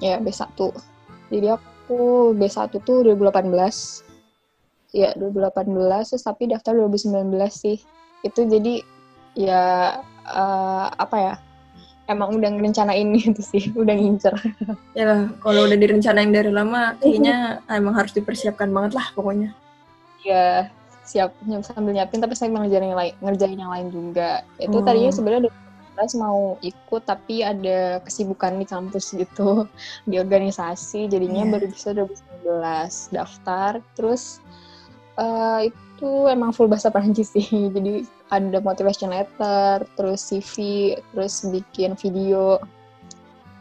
ya 0.00 0.16
B1 0.16 0.56
jadi 1.32 1.56
aku 1.58 2.32
B1 2.36 2.70
tuh 2.84 3.04
2018 3.04 3.50
ya 4.94 5.10
2018 5.18 5.66
terus 6.06 6.24
tapi 6.24 6.46
daftar 6.46 6.78
2019 6.78 7.34
sih. 7.50 7.82
Itu 8.22 8.46
jadi 8.46 8.84
ya 9.34 9.98
uh, 10.28 10.88
apa 10.96 11.16
ya 11.16 11.34
emang 12.08 12.36
udah 12.36 12.50
ngerencanain 12.52 13.08
gitu 13.24 13.40
sih 13.40 13.72
udah 13.72 13.94
ngincer 13.96 14.34
ya 14.92 15.04
lah 15.04 15.20
kalau 15.40 15.68
udah 15.68 15.78
direncanain 15.78 16.32
dari 16.32 16.52
lama 16.52 16.96
kayaknya 17.00 17.64
emang 17.72 17.96
harus 17.96 18.12
dipersiapkan 18.12 18.68
banget 18.72 18.96
lah 18.96 19.06
pokoknya 19.16 19.56
ya 20.24 20.68
siap 21.04 21.36
sambil 21.60 21.92
nyiapin 21.92 22.20
tapi 22.20 22.32
saya 22.32 22.48
ngerjain 22.48 22.88
yang 22.88 22.96
lain 22.96 23.14
ngerjain 23.20 23.60
yang 23.60 23.72
lain 23.72 23.88
juga 23.92 24.40
itu 24.56 24.76
oh. 24.80 24.84
tadinya 24.84 25.12
sebenarnya 25.12 25.40
udah 25.48 25.52
mau 26.18 26.58
ikut 26.58 27.02
tapi 27.06 27.46
ada 27.46 28.02
kesibukan 28.02 28.58
di 28.58 28.66
kampus 28.66 29.14
gitu 29.14 29.68
di 30.10 30.18
organisasi 30.18 31.06
jadinya 31.06 31.46
yeah. 31.46 31.52
baru 31.54 31.66
bisa 31.70 31.94
2019 31.94 33.14
daftar 33.14 33.78
terus 33.94 34.42
uh, 35.18 35.60
itu 35.64 36.10
emang 36.30 36.50
full 36.50 36.70
bahasa 36.70 36.90
Prancis 36.90 37.34
sih. 37.34 37.46
Jadi 37.74 38.06
ada 38.30 38.58
motivation 38.60 39.14
letter, 39.14 39.86
terus 39.94 40.20
CV, 40.26 40.54
terus 41.14 41.44
bikin 41.48 41.94
video. 41.98 42.58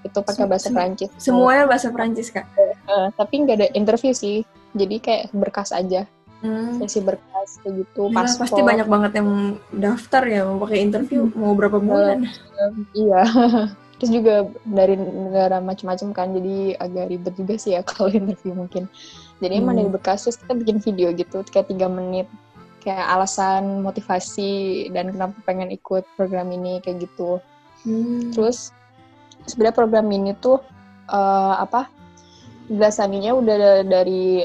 Itu 0.04 0.20
pakai 0.20 0.50
bahasa 0.50 0.68
Sem 0.68 0.76
Prancis. 0.76 1.10
Semuanya 1.16 1.64
bahasa 1.64 1.88
Prancis, 1.94 2.28
Kak? 2.34 2.44
Uh, 2.90 3.08
tapi 3.16 3.46
nggak 3.46 3.58
ada 3.60 3.68
interview 3.78 4.12
sih. 4.12 4.44
Jadi 4.76 5.00
kayak 5.00 5.32
berkas 5.32 5.72
aja. 5.72 6.04
Hmm. 6.44 6.76
Sesi 6.84 7.00
berkas 7.00 7.64
kayak 7.64 7.88
gitu. 7.88 8.12
Ya, 8.12 8.28
pasti 8.28 8.60
banyak 8.60 8.88
banget 8.92 9.24
yang 9.24 9.56
daftar 9.72 10.28
ya 10.28 10.44
mau 10.44 10.60
pakai 10.68 10.84
interview 10.84 11.32
hmm. 11.32 11.40
mau 11.40 11.56
berapa 11.56 11.80
bulan. 11.80 12.28
Uh, 12.60 12.72
iya. 12.92 13.24
terus 14.04 14.20
juga 14.20 14.52
dari 14.68 15.00
negara 15.00 15.64
macam-macam 15.64 16.12
kan 16.12 16.28
jadi 16.36 16.76
agak 16.76 17.08
ribet 17.08 17.34
juga 17.40 17.56
sih 17.56 17.72
ya 17.72 17.82
kalau 17.88 18.12
interview 18.12 18.52
mungkin 18.52 18.92
jadi 19.40 19.56
hmm. 19.56 19.64
emang 19.64 19.76
dari 19.80 19.88
bekas 19.96 20.28
terus 20.28 20.36
kita 20.44 20.60
bikin 20.60 20.84
video 20.84 21.16
gitu 21.16 21.40
kayak 21.48 21.72
tiga 21.72 21.88
menit 21.88 22.28
kayak 22.84 23.00
alasan 23.16 23.80
motivasi 23.80 24.92
dan 24.92 25.16
kenapa 25.16 25.40
pengen 25.48 25.72
ikut 25.72 26.04
program 26.20 26.52
ini 26.52 26.84
kayak 26.84 27.08
gitu 27.08 27.40
hmm. 27.88 28.36
terus 28.36 28.76
sebenarnya 29.48 29.80
program 29.80 30.12
ini 30.12 30.36
tuh 30.36 30.60
uh, 31.08 31.64
apa 31.64 31.88
biasanya 32.68 33.40
udah 33.40 33.88
dari 33.88 34.44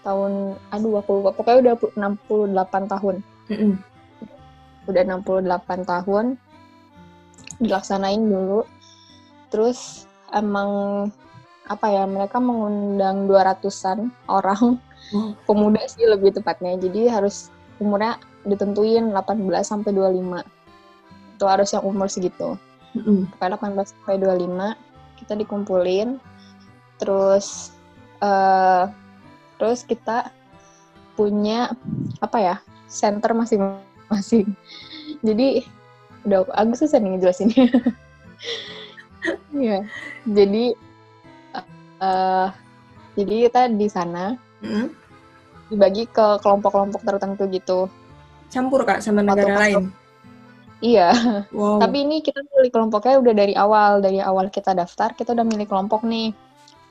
tahun 0.00 0.56
aduh 0.72 1.04
aku 1.04 1.20
lupa 1.20 1.36
pokoknya 1.36 1.76
udah 1.76 2.08
68 2.56 2.88
tahun 2.88 3.16
mm 3.52 3.56
-hmm. 3.60 3.72
udah 4.88 5.02
68 5.20 5.84
tahun 5.84 6.40
dilaksanain 7.62 8.20
dulu. 8.20 8.66
Terus 9.54 10.10
emang 10.34 11.08
apa 11.70 11.86
ya 11.88 12.04
mereka 12.10 12.42
mengundang 12.42 13.30
200-an 13.30 14.10
orang. 14.26 14.82
Hmm. 15.12 15.36
pemuda 15.44 15.82
sih 15.90 16.08
lebih 16.08 16.32
tepatnya. 16.32 16.78
Jadi 16.78 17.10
harus 17.10 17.52
umurnya 17.82 18.16
ditentuin 18.48 19.12
18 19.12 19.44
sampai 19.60 19.90
25 19.92 20.40
itu 21.36 21.44
harus 21.44 21.68
yang 21.74 21.84
umur 21.84 22.06
segitu. 22.06 22.54
Hmm. 22.94 23.28
18 23.42 23.92
sampai 23.92 24.16
25 24.16 24.78
kita 25.20 25.34
dikumpulin. 25.36 26.22
Terus 27.02 27.74
uh, 28.22 28.88
terus 29.58 29.82
kita 29.84 30.30
punya 31.18 31.74
apa 32.22 32.38
ya 32.40 32.56
center 32.88 33.36
masing-masing. 33.36 34.54
Jadi 35.26 35.66
udah 36.28 36.46
Agus 36.54 36.82
susah 36.82 36.98
nih 37.02 37.18
ngejelasinnya 37.18 37.66
ya 39.70 39.78
jadi 40.26 40.64
uh, 42.02 42.48
jadi 43.14 43.34
kita 43.48 43.62
di 43.76 43.88
sana 43.92 44.34
hmm? 44.64 44.86
dibagi 45.72 46.04
ke 46.04 46.40
kelompok-kelompok 46.44 47.00
tertentu 47.00 47.48
gitu. 47.48 47.80
Campur 48.52 48.84
kak 48.84 49.00
sama 49.00 49.24
negara 49.24 49.56
lain. 49.56 49.88
Iya. 50.84 51.14
Wow. 51.48 51.80
Tapi 51.80 52.04
ini 52.04 52.20
kita 52.20 52.44
milih 52.44 52.68
kelompoknya 52.68 53.16
udah 53.22 53.34
dari 53.34 53.54
awal, 53.56 54.04
dari 54.04 54.20
awal 54.20 54.52
kita 54.52 54.76
daftar 54.76 55.16
kita 55.16 55.32
udah 55.32 55.46
milih 55.46 55.64
kelompok 55.64 56.04
nih. 56.04 56.36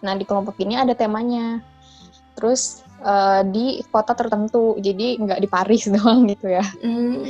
Nah 0.02 0.18
di 0.18 0.26
kelompok 0.26 0.58
ini 0.64 0.80
ada 0.80 0.98
temanya. 0.98 1.62
Terus 2.34 2.82
uh, 3.06 3.46
di 3.46 3.84
kota 3.94 4.18
tertentu, 4.18 4.80
jadi 4.82 5.22
nggak 5.22 5.40
di 5.44 5.48
Paris 5.52 5.86
doang 5.94 6.26
gitu 6.26 6.50
ya. 6.50 6.66
Mm. 6.82 7.30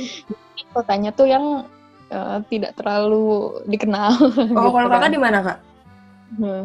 Kotanya 0.72 1.12
tuh 1.12 1.28
yang 1.28 1.68
uh, 2.12 2.38
tidak 2.46 2.76
terlalu 2.76 3.58
dikenal. 3.66 4.12
Oh, 4.20 4.30
gitu 4.52 4.68
kalau 4.70 4.88
kakak 4.92 5.08
kan. 5.08 5.12
di 5.12 5.20
mana 5.20 5.38
kak? 5.40 5.58
Hmm. 6.36 6.62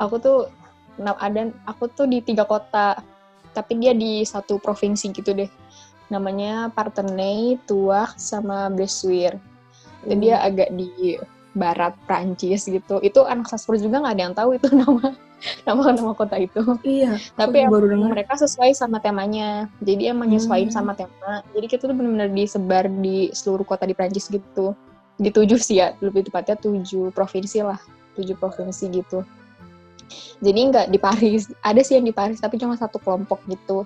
Aku 0.00 0.16
tuh 0.20 0.38
ada 1.00 1.48
aku 1.64 1.88
tuh 1.88 2.04
di 2.04 2.20
tiga 2.20 2.44
kota 2.44 3.00
tapi 3.50 3.80
dia 3.82 3.96
di 3.96 4.22
satu 4.22 4.62
provinsi 4.62 5.10
gitu 5.10 5.34
deh 5.34 5.50
namanya 6.10 6.68
Partenay, 6.74 7.56
Tuah, 7.64 8.12
sama. 8.18 8.68
Jadi 8.74 9.30
hmm. 10.10 10.20
dia 10.20 10.36
agak 10.42 10.68
di 10.74 11.16
barat 11.54 11.94
Prancis 12.04 12.66
gitu. 12.66 12.98
Itu 13.00 13.24
anak 13.24 13.50
Sasper 13.50 13.78
juga 13.78 14.02
nggak 14.02 14.14
ada 14.18 14.22
yang 14.22 14.36
tahu 14.36 14.50
itu 14.58 14.68
nama 14.82 15.14
nama 15.64 15.82
nama 15.94 16.12
kota 16.12 16.36
itu. 16.36 16.60
Iya. 16.82 17.16
Tapi 17.38 17.64
baru 17.70 17.94
mereka 17.96 18.36
sesuai 18.36 18.74
sama 18.76 18.98
temanya. 19.00 19.70
Jadi 19.80 20.10
emang 20.10 20.28
nyesuaiin 20.28 20.68
hmm. 20.68 20.76
sama 20.76 20.92
tema. 20.98 21.46
Jadi 21.54 21.66
kita 21.70 21.88
tuh 21.88 21.96
benar-benar 21.96 22.30
disebar 22.34 22.84
di 22.90 23.30
seluruh 23.32 23.64
kota 23.64 23.86
di 23.86 23.94
Prancis 23.94 24.28
gitu. 24.28 24.74
Di 25.20 25.28
tujuh 25.28 25.60
sih 25.60 25.84
ya, 25.84 25.92
lebih 26.00 26.24
tepatnya 26.24 26.56
tujuh 26.56 27.12
provinsi 27.12 27.60
lah, 27.60 27.76
tujuh 28.16 28.34
provinsi 28.40 28.88
gitu. 28.88 29.20
Jadi 30.40 30.60
nggak 30.72 30.86
di 30.90 30.98
Paris 30.98 31.52
ada 31.60 31.80
sih 31.84 32.00
yang 32.00 32.08
di 32.08 32.14
Paris 32.16 32.40
tapi 32.40 32.56
cuma 32.56 32.74
satu 32.74 32.96
kelompok 32.98 33.44
gitu. 33.46 33.84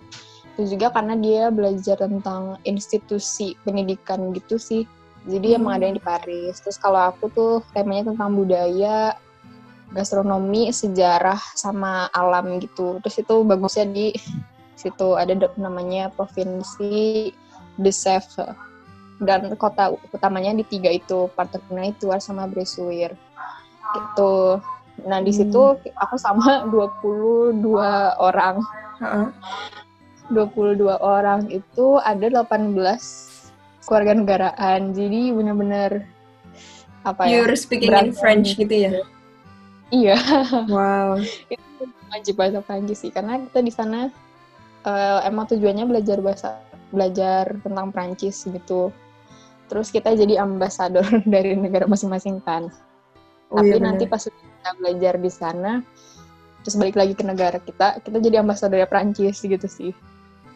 Itu 0.54 0.78
juga 0.78 0.94
karena 0.94 1.18
dia 1.18 1.50
belajar 1.50 1.98
tentang 1.98 2.62
institusi 2.62 3.58
pendidikan 3.66 4.30
gitu 4.32 4.56
sih. 4.56 4.86
Jadi 5.26 5.52
hmm. 5.52 5.58
emang 5.58 5.72
ada 5.76 5.84
yang 5.90 5.96
di 5.98 6.04
Paris. 6.04 6.62
Terus 6.62 6.78
kalau 6.78 7.10
aku 7.10 7.26
tuh 7.34 7.54
temanya 7.74 8.14
tentang 8.14 8.38
budaya 8.38 9.18
gastronomi 9.90 10.70
sejarah 10.70 11.38
sama 11.58 12.06
alam 12.14 12.62
gitu. 12.62 13.02
Terus 13.02 13.16
itu 13.20 13.34
bagusnya 13.42 13.84
di 13.90 14.14
situ 14.78 15.18
ada 15.18 15.34
namanya 15.58 16.10
provinsi 16.14 17.30
de 17.78 17.90
Sèvres 17.90 18.54
dan 19.22 19.54
kota 19.54 19.94
utamanya 20.10 20.54
di 20.54 20.64
tiga 20.66 20.90
itu 20.90 21.30
Parthenay, 21.38 21.94
itu 21.94 22.10
sama 22.18 22.50
Bressuire 22.50 23.14
gitu 23.94 24.58
Nah, 25.02 25.18
di 25.18 25.34
situ 25.34 25.74
hmm. 25.74 25.98
aku 25.98 26.14
sama 26.14 26.62
22 26.72 27.58
orang. 28.22 28.62
Uh-uh. 29.02 29.28
22 30.32 30.88
orang 31.04 31.50
itu 31.52 32.00
ada 32.00 32.30
18 32.30 32.72
keluarga 33.84 34.12
negaraan. 34.16 34.94
Jadi 34.94 35.34
benar-benar 35.34 36.06
apa 37.04 37.28
ya? 37.28 37.42
You're 37.42 37.58
speaking 37.58 37.92
in 37.92 38.14
French 38.14 38.54
gitu 38.54 38.70
ya? 38.72 38.92
Iya. 39.90 40.16
Wow. 40.72 41.20
itu 41.50 41.82
wajib 42.08 42.34
bahasa 42.38 42.62
Prancis 42.62 43.02
sih 43.02 43.10
karena 43.10 43.42
kita 43.42 43.60
di 43.60 43.72
sana 43.74 44.06
uh, 44.86 45.18
emang 45.26 45.50
tujuannya 45.50 45.84
belajar 45.84 46.22
bahasa 46.22 46.62
belajar 46.94 47.58
tentang 47.60 47.92
Prancis 47.92 48.46
gitu. 48.48 48.94
Terus 49.68 49.88
kita 49.88 50.12
jadi 50.12 50.44
ambasador 50.44 51.06
dari 51.34 51.56
negara 51.56 51.88
masing-masing 51.88 52.40
kan. 52.44 52.68
Oh, 53.52 53.60
Tapi 53.60 53.76
iya 53.76 53.80
nanti 53.80 54.04
pas 54.08 54.24
kita 54.24 54.70
belajar 54.80 55.14
di 55.20 55.30
sana 55.30 55.84
terus 56.64 56.80
balik 56.80 56.96
lagi 56.96 57.12
ke 57.12 57.20
negara 57.20 57.60
kita 57.60 58.00
kita 58.00 58.16
jadi 58.24 58.40
ambasador 58.40 58.80
Prancis 58.88 59.44
gitu 59.44 59.68
sih. 59.68 59.92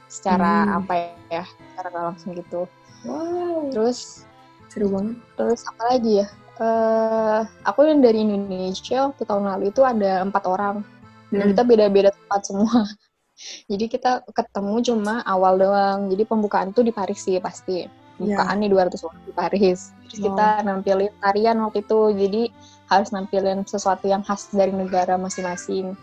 Secara 0.08 0.64
hmm. 0.64 0.78
apa 0.82 0.92
ya 1.28 1.44
secara 1.44 1.88
langsung 2.10 2.32
gitu. 2.32 2.64
Wow. 3.04 3.68
Terus 3.70 4.24
seru 4.72 4.88
banget. 4.88 5.16
terus 5.36 5.60
apa 5.68 5.82
lagi 5.94 6.24
ya? 6.24 6.26
Uh, 6.58 7.46
aku 7.62 7.86
yang 7.86 8.02
dari 8.02 8.24
Indonesia 8.24 9.06
waktu 9.06 9.22
tahun 9.22 9.44
lalu 9.46 9.70
itu 9.70 9.84
ada 9.84 10.24
empat 10.24 10.44
orang. 10.48 10.82
Dan 11.28 11.44
hmm. 11.44 11.50
kita 11.52 11.62
beda-beda 11.68 12.10
tempat 12.10 12.40
semua. 12.48 12.88
Jadi 13.70 13.84
kita 13.86 14.24
ketemu 14.32 14.74
cuma 14.80 15.20
awal 15.28 15.60
doang. 15.60 16.08
Jadi 16.08 16.24
pembukaan 16.24 16.72
tuh 16.72 16.88
di 16.88 16.90
Paris 16.90 17.20
sih 17.20 17.36
pasti 17.38 17.84
bukaan 18.18 18.56
nih 18.58 18.70
200 18.70 19.06
orang 19.06 19.22
di 19.22 19.32
Paris. 19.32 19.78
Terus 20.06 20.18
kita 20.26 20.46
nampilin 20.62 21.12
tarian 21.18 21.56
waktu 21.62 21.80
itu, 21.80 22.00
jadi 22.12 22.42
harus 22.88 23.08
nampilin 23.10 23.62
sesuatu 23.62 24.04
yang 24.04 24.22
khas 24.22 24.50
dari 24.50 24.70
negara 24.70 25.14
masing-masing. 25.14 25.94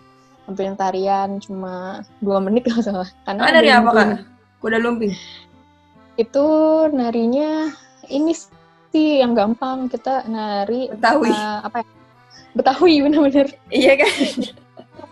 Nampilin 0.45 0.75
tarian 0.75 1.38
cuma 1.39 2.01
dua 2.19 2.39
menit 2.39 2.63
kalau 2.69 2.81
salah. 2.81 3.10
Karena 3.24 3.41
Ah, 3.41 3.50
ada 3.51 3.60
dari 3.60 3.69
apa 3.69 3.89
kak? 3.91 4.07
Kuda 4.60 4.77
lumping. 4.79 5.13
Itu 6.15 6.45
narinya 6.89 7.69
ini 8.07 8.31
sih 8.89 9.19
yang 9.19 9.36
gampang 9.36 9.91
kita 9.91 10.24
nari 10.25 10.88
Betawi. 10.88 11.27
eh, 11.27 11.60
apa 11.62 11.84
ya? 11.84 11.88
Betawi 12.55 12.93
bener-bener 13.03 13.48
Iya 13.67 13.93
kan? 14.00 14.13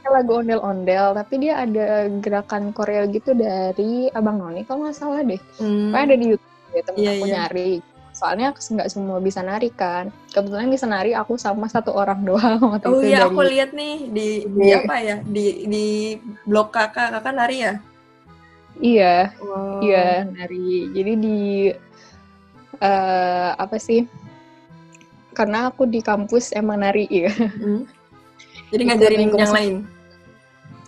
Lagu 0.03 0.39
ondel-ondel 0.39 1.15
tapi 1.15 1.47
dia 1.47 1.63
ada 1.63 2.07
gerakan 2.19 2.71
koreo 2.71 3.07
gitu 3.07 3.31
dari 3.33 4.07
Abang 4.11 4.39
Noni 4.39 4.63
kalau 4.63 4.87
nggak 4.87 4.95
salah 4.95 5.23
deh. 5.23 5.39
Hmm. 5.57 5.91
Kayak 5.91 6.05
ada 6.07 6.15
di 6.15 6.25
YouTube 6.31 6.52
ya 6.73 6.81
temen 6.83 6.99
Iya, 6.99 7.11
aku 7.13 7.25
iya. 7.25 7.33
nyari. 7.37 7.71
Soalnya 8.13 8.53
nggak 8.53 8.89
semua 8.89 9.17
bisa 9.17 9.41
nari 9.41 9.73
kan. 9.73 10.13
Kebetulan 10.29 10.69
bisa 10.69 10.85
nari 10.85 11.13
aku 11.13 11.33
sama 11.35 11.65
satu 11.65 11.89
orang 11.91 12.21
doang 12.27 12.61
waktu 12.61 12.85
Oh 12.85 13.01
itu 13.01 13.09
iya, 13.09 13.21
dari 13.21 13.29
aku 13.29 13.41
lihat 13.41 13.69
nih 13.73 13.95
di 14.09 14.27
di 14.45 14.67
Iya. 14.67 14.77
apa 14.81 14.95
ya? 14.99 15.17
Di 15.23 15.45
di 15.65 15.85
blog 16.43 16.69
kakak, 16.69 17.09
kakak 17.13 17.33
nari 17.33 17.57
ya? 17.61 17.73
Iya, 18.75 19.33
Wow. 19.37 19.81
iya 19.81 20.25
nari. 20.25 20.89
Jadi 20.91 21.11
di 21.15 21.39
eh 22.79 23.49
apa 23.53 23.77
sih? 23.77 24.05
Karena 25.33 25.69
aku 25.69 25.89
di 25.89 26.01
kampus 26.01 26.53
emang 26.53 26.81
nari 26.81 27.09
ya. 27.09 27.33
Hmm. 27.33 27.85
Jadi 28.69 28.81
ngajarin 28.85 29.19
yang 29.21 29.33
seni. 29.45 29.57
lain. 29.57 29.77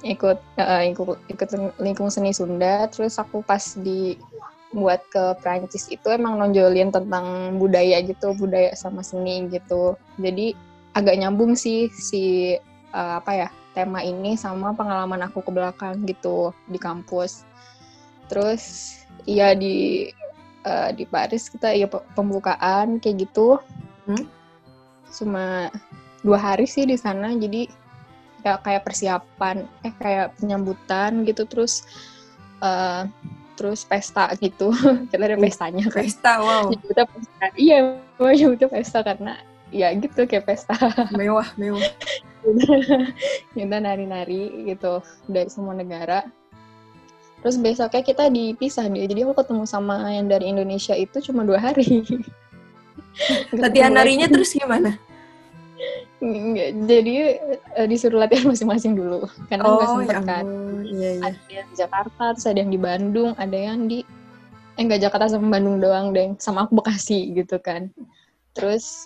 ikut 0.06 0.38
eh, 0.56 0.94
ikut 0.94 1.18
ikut 1.34 1.50
lingkung 1.82 2.14
seni 2.14 2.30
Sunda 2.30 2.86
terus 2.86 3.18
aku 3.18 3.42
pas 3.42 3.74
di 3.74 4.14
buat 4.76 5.08
ke 5.08 5.40
Prancis 5.40 5.88
itu 5.88 6.04
emang 6.12 6.36
nonjolin 6.36 6.92
tentang 6.92 7.56
budaya 7.56 8.04
gitu 8.04 8.36
budaya 8.36 8.76
sama 8.76 9.00
seni 9.00 9.48
gitu. 9.48 9.96
Jadi 10.20 10.52
agak 10.92 11.16
nyambung 11.16 11.56
sih 11.56 11.88
si 11.96 12.56
eh, 12.92 13.14
apa 13.20 13.32
ya 13.32 13.50
tema 13.72 14.04
ini 14.04 14.36
sama 14.36 14.76
pengalaman 14.76 15.24
aku 15.28 15.40
ke 15.44 15.52
belakang 15.56 16.04
gitu 16.04 16.52
di 16.68 16.76
kampus. 16.76 17.48
Terus 18.28 18.96
iya 19.24 19.56
di 19.56 20.08
eh, 20.68 20.90
di 20.92 21.08
Paris 21.08 21.48
kita 21.48 21.72
ya 21.72 21.88
pe- 21.88 22.04
pembukaan 22.12 23.00
kayak 23.00 23.28
gitu. 23.32 23.58
Hmm? 24.06 24.28
cuma 25.16 25.72
dua 26.20 26.36
hari 26.36 26.68
sih 26.68 26.84
di 26.84 27.00
sana 27.00 27.32
jadi 27.32 27.72
kayak 28.44 28.60
kayak 28.68 28.84
persiapan 28.84 29.64
eh 29.88 29.94
kayak 29.96 30.36
penyambutan 30.36 31.24
gitu. 31.24 31.48
Terus 31.48 31.88
eh 32.60 33.08
terus 33.56 33.88
pesta 33.88 34.30
gitu. 34.38 34.70
Kita 35.12 35.24
ada 35.24 35.40
pestanya 35.40 35.88
kan. 35.88 36.04
Pesta, 36.04 36.34
wow. 36.44 36.68
kita 36.70 37.04
pesta. 37.08 37.46
Iya 37.56 37.78
kita 38.16 38.68
pesta 38.72 39.00
karena 39.04 39.34
ya 39.74 39.92
gitu 39.96 40.28
kayak 40.28 40.46
pesta. 40.46 40.76
Mewah, 41.20 41.48
mewah. 41.58 41.84
kita 43.58 43.78
nari-nari 43.82 44.70
gitu 44.70 45.02
dari 45.26 45.50
semua 45.50 45.74
negara. 45.74 46.22
Terus 47.42 47.62
besoknya 47.62 48.02
kita 48.02 48.26
dipisah 48.30 48.90
nih 48.90 49.06
jadi 49.06 49.22
aku 49.30 49.38
ketemu 49.38 49.66
sama 49.70 50.02
yang 50.10 50.26
dari 50.30 50.50
Indonesia 50.50 50.94
itu 50.98 51.22
cuma 51.32 51.46
dua 51.46 51.62
hari. 51.62 52.06
Latihan 53.62 53.94
narinya 53.94 54.28
terus 54.30 54.54
gimana? 54.54 54.98
Jadi 56.86 57.16
eh, 57.78 57.88
disuruh 57.88 58.18
latihan 58.18 58.50
masing-masing 58.52 58.98
dulu. 58.98 59.30
Karena 59.46 59.70
nggak 59.70 59.88
Oh, 59.88 59.94
sempet 59.94 60.16
ya 60.16 60.22
kan. 60.26 60.44
Iya, 60.86 61.10
iya. 61.12 61.22
ada 61.22 61.40
yang 61.50 61.68
di 61.70 61.76
Jakarta 61.76 62.24
terus 62.34 62.46
ada 62.46 62.60
yang 62.60 62.72
di 62.72 62.80
Bandung 62.80 63.32
ada 63.38 63.58
yang 63.58 63.80
di 63.86 64.00
eh 64.76 64.82
nggak 64.84 65.02
Jakarta 65.02 65.32
sama 65.32 65.48
Bandung 65.56 65.78
doang 65.80 66.12
deh. 66.12 66.34
Sama 66.38 66.66
aku 66.66 66.78
Bekasi 66.82 67.32
gitu 67.34 67.62
kan. 67.62 67.90
Terus 68.54 69.06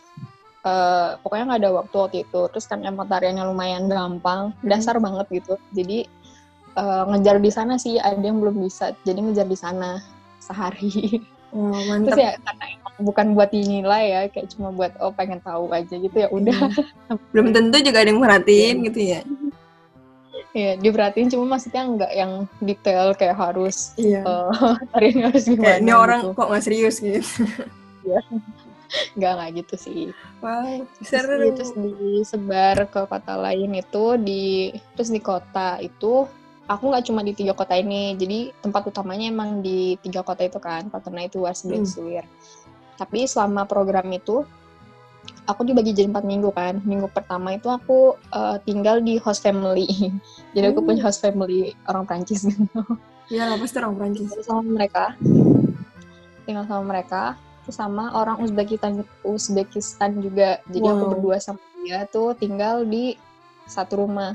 eh, 0.63 1.09
pokoknya 1.19 1.43
nggak 1.53 1.61
ada 1.65 1.71
waktu 1.75 1.95
waktu 1.95 2.17
itu. 2.23 2.41
Terus 2.55 2.65
kan 2.65 2.79
emang 2.83 3.07
tariannya 3.07 3.43
lumayan 3.45 3.87
gampang 3.87 4.55
Hmm. 4.55 4.67
dasar 4.67 4.95
banget 4.97 5.27
gitu. 5.31 5.59
Jadi 5.75 6.07
eh, 6.75 7.03
ngejar 7.11 7.37
di 7.37 7.51
sana 7.51 7.75
sih 7.75 7.99
ada 7.99 8.19
yang 8.19 8.39
belum 8.39 8.63
bisa. 8.63 8.95
Jadi 9.03 9.19
ngejar 9.27 9.47
di 9.47 9.57
sana 9.59 9.99
sehari 10.39 11.19
Terus 11.49 11.85
mantap. 11.87 12.15
ya 12.15 12.31
karena 12.37 12.65
emang 12.69 12.93
bukan 13.01 13.27
buat 13.31 13.49
dinilai 13.49 14.03
ya 14.05 14.21
kayak 14.27 14.47
cuma 14.51 14.69
buat 14.69 14.93
oh 14.97 15.09
pengen 15.09 15.39
tahu 15.39 15.65
aja 15.69 15.95
gitu 15.95 16.13
ya 16.15 16.29
udah 16.29 16.57
Belum 17.33 17.49
tentu 17.49 17.77
juga 17.79 17.99
ada 17.99 18.09
yang 18.09 18.19
merhatiin 18.19 18.75
gitu 18.85 18.99
ya. 19.01 19.21
ya 20.49 20.73
diperhatiin 20.75 21.29
cuma 21.29 21.45
maksudnya 21.51 21.85
nggak 21.85 22.11
yang 22.11 22.31
detail 22.59 23.13
kayak 23.13 23.33
harus 23.35 23.93
Iya. 23.95 24.25
eh 24.25 24.75
tariannya 24.89 25.25
harus 25.29 25.43
gimana 25.45 25.65
Kayak 25.67 25.79
ini 25.79 25.91
orang 25.91 26.21
gitu. 26.23 26.33
kok 26.33 26.47
nggak 26.49 26.63
serius 26.63 26.95
gitu. 26.97 27.21
nggak 29.15 29.31
nggak 29.31 29.49
gitu 29.55 29.75
sih 29.77 30.01
Wow, 30.39 30.81
terus, 30.97 31.05
seru. 31.05 31.35
di- 31.37 31.53
terus 31.53 31.71
disebar 31.75 32.87
ke 32.87 33.01
kota 33.05 33.35
lain 33.35 33.75
itu 33.75 34.05
di 34.17 34.45
terus 34.95 35.09
di 35.09 35.19
kota 35.19 35.77
itu 35.77 36.25
aku 36.69 36.93
nggak 36.93 37.05
cuma 37.09 37.25
di 37.25 37.33
tiga 37.33 37.51
kota 37.51 37.73
ini 37.73 38.13
jadi 38.13 38.53
tempat 38.61 38.85
utamanya 38.87 39.25
emang 39.27 39.59
di 39.59 39.97
tiga 39.99 40.21
kota 40.21 40.45
itu 40.45 40.61
kan 40.61 40.85
kota 40.87 41.09
itu 41.17 41.41
Hmm. 41.41 41.81
Suwir 41.83 42.23
tapi 42.95 43.25
selama 43.25 43.65
program 43.65 44.05
itu 44.13 44.45
aku 45.49 45.65
dibagi 45.65 45.91
jadi 45.91 46.13
empat 46.13 46.23
minggu 46.23 46.53
kan 46.53 46.77
minggu 46.85 47.09
pertama 47.09 47.57
itu 47.57 47.67
aku 47.67 48.13
eh, 48.29 48.57
tinggal 48.63 49.01
di 49.01 49.17
host 49.17 49.41
family 49.41 49.89
jadi 50.55 50.69
aku 50.71 50.85
Hmm. 50.85 50.87
punya 50.93 51.01
host 51.03 51.19
family 51.19 51.73
orang 51.89 52.05
Prancis 52.05 52.45
gitu 52.45 52.63
Iya 53.29 53.45
lah, 53.45 53.61
pasti 53.61 53.77
orang 53.77 53.93
Prancis. 53.93 54.25
tinggal 54.25 54.41
sama 54.41 54.63
mereka 54.65 55.05
tinggal 56.45 56.65
sama 56.65 56.83
mereka 56.85 57.23
terus 57.65 57.77
sama 57.77 58.03
orang 58.13 58.41
Uzbekistan 58.41 59.05
Uzbekistan 59.21 60.17
juga 60.21 60.57
jadi 60.65 60.85
aku 60.89 61.03
Wow. 61.05 61.11
berdua 61.17 61.37
sama 61.37 61.61
dia 61.79 62.05
tuh 62.05 62.33
tinggal 62.35 62.83
di 62.83 63.15
satu 63.65 64.03
rumah 64.03 64.33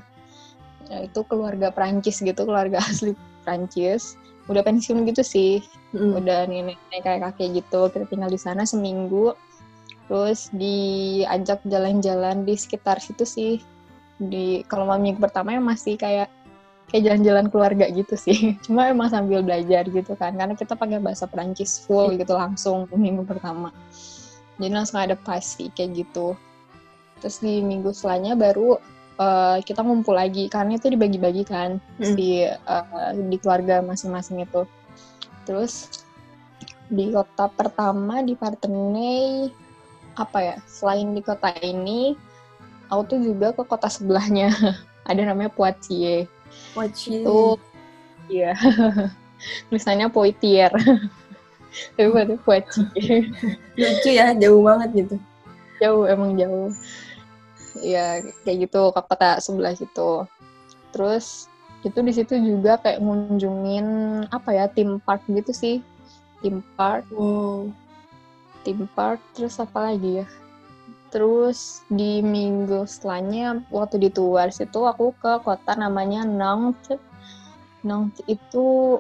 itu 0.91 1.21
keluarga 1.27 1.73
Prancis 1.73 2.21
gitu 2.21 2.45
keluarga 2.45 2.81
asli 2.91 3.17
Prancis. 3.45 4.17
Udah 4.51 4.61
pensiun 4.61 5.09
gitu 5.09 5.25
sih. 5.25 5.65
Mm. 5.95 6.11
udah 6.19 6.51
nenek 6.51 6.75
kayak 6.91 7.23
kakek 7.23 7.63
gitu 7.63 7.87
kita 7.95 8.05
tinggal 8.11 8.31
di 8.31 8.41
sana 8.41 8.67
seminggu. 8.67 9.33
Terus 10.11 10.51
diajak 10.53 11.63
jalan-jalan 11.65 12.43
di 12.45 12.55
sekitar 12.59 12.99
situ 12.99 13.25
sih. 13.25 13.53
Di 14.19 14.67
kalau 14.67 14.91
malam 14.91 15.07
minggu 15.07 15.23
pertama 15.23 15.55
ya 15.55 15.63
masih 15.63 15.95
kayak 15.97 16.29
kayak 16.93 17.03
jalan-jalan 17.09 17.47
keluarga 17.49 17.87
gitu 17.89 18.15
sih. 18.19 18.53
Cuma 18.67 18.91
emang 18.91 19.09
sambil 19.09 19.41
belajar 19.41 19.87
gitu 19.89 20.13
kan 20.19 20.37
karena 20.37 20.53
kita 20.59 20.77
pakai 20.77 21.01
bahasa 21.01 21.25
Perancis 21.25 21.81
full 21.87 22.19
gitu 22.19 22.37
langsung 22.37 22.91
minggu 22.93 23.25
pertama. 23.25 23.73
Jadi 24.61 24.71
langsung 24.71 25.01
adaptasi 25.01 25.73
kayak 25.73 26.05
gitu. 26.05 26.39
Terus 27.23 27.41
di 27.41 27.65
minggu 27.65 27.91
selanjutnya 27.95 28.37
baru 28.37 28.77
eh, 29.17 29.59
kita 29.63 29.81
ngumpul 29.81 30.15
lagi. 30.15 30.47
Karena 30.49 30.77
itu 30.77 30.91
dibagi-bagi 30.91 31.45
kan 31.47 31.79
Hmm. 31.99 32.15
di 32.15 32.45
eh, 32.47 33.11
di 33.15 33.37
keluarga 33.39 33.81
masing-masing 33.81 34.43
itu. 34.43 34.65
Terus 35.45 36.05
di 36.89 37.11
kota 37.11 37.49
pertama 37.49 38.21
di 38.21 38.37
Partenay 38.37 39.49
apa 40.15 40.39
ya 40.39 40.57
selain 40.69 41.11
di 41.11 41.25
kota 41.25 41.51
ini 41.59 42.15
aku 42.87 43.17
tuh 43.17 43.19
juga 43.21 43.51
ke 43.53 43.63
kota 43.65 43.89
sebelahnya. 43.89 44.53
Ada 45.09 45.29
namanya 45.29 45.53
Poitiers. 45.53 46.29
Watching. 46.73 47.27
itu 47.27 47.59
iya. 48.31 48.55
Tulisannya 49.69 50.09
Poitiers. 50.09 50.73
Tapi 51.99 52.09
berarti 52.09 52.37
Poitiers. 52.41 53.27
Lucu 53.75 54.11
ya, 54.15 54.33
jauh 54.39 54.63
banget 54.63 54.89
gitu. 55.05 55.17
jauh 55.83 56.07
emang 56.07 56.39
jauh 56.39 56.71
ya 57.83 58.23
kayak 58.47 58.71
gitu 58.71 58.95
ke 58.95 59.01
kota 59.03 59.43
sebelah 59.43 59.75
gitu 59.75 60.27
terus 60.95 61.51
itu 61.85 61.99
di 62.01 62.13
situ 62.17 62.35
juga 62.41 62.81
kayak 62.81 63.05
ngunjungin 63.05 63.87
apa 64.33 64.51
ya 64.57 64.65
tim 64.73 64.99
park 65.05 65.21
gitu 65.29 65.53
sih. 65.53 65.77
Tim 66.41 66.65
park. 66.75 67.05
Wow. 67.13 67.69
tim 68.65 68.89
park 68.97 69.21
terus 69.37 69.61
apa 69.61 69.93
lagi 69.93 70.25
ya? 70.25 70.27
Terus 71.13 71.85
di 71.93 72.25
minggu 72.25 72.89
setelahnya 72.89 73.61
waktu 73.69 74.01
di 74.01 74.09
Tours 74.09 74.57
itu 74.57 74.81
aku 74.89 75.13
ke 75.21 75.45
kota 75.45 75.77
namanya 75.77 76.25
Nantes 76.25 76.99
Nantes 77.85 78.25
itu 78.25 78.99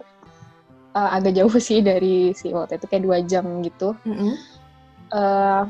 eh, 0.92 1.10
agak 1.16 1.40
jauh 1.40 1.56
sih 1.72 1.80
dari 1.80 2.36
si 2.36 2.52
waktu 2.52 2.76
itu 2.76 2.86
kayak 2.92 3.04
dua 3.08 3.18
jam 3.24 3.64
gitu. 3.64 3.96
Mm-mm. 4.04 4.36
eh 5.16 5.62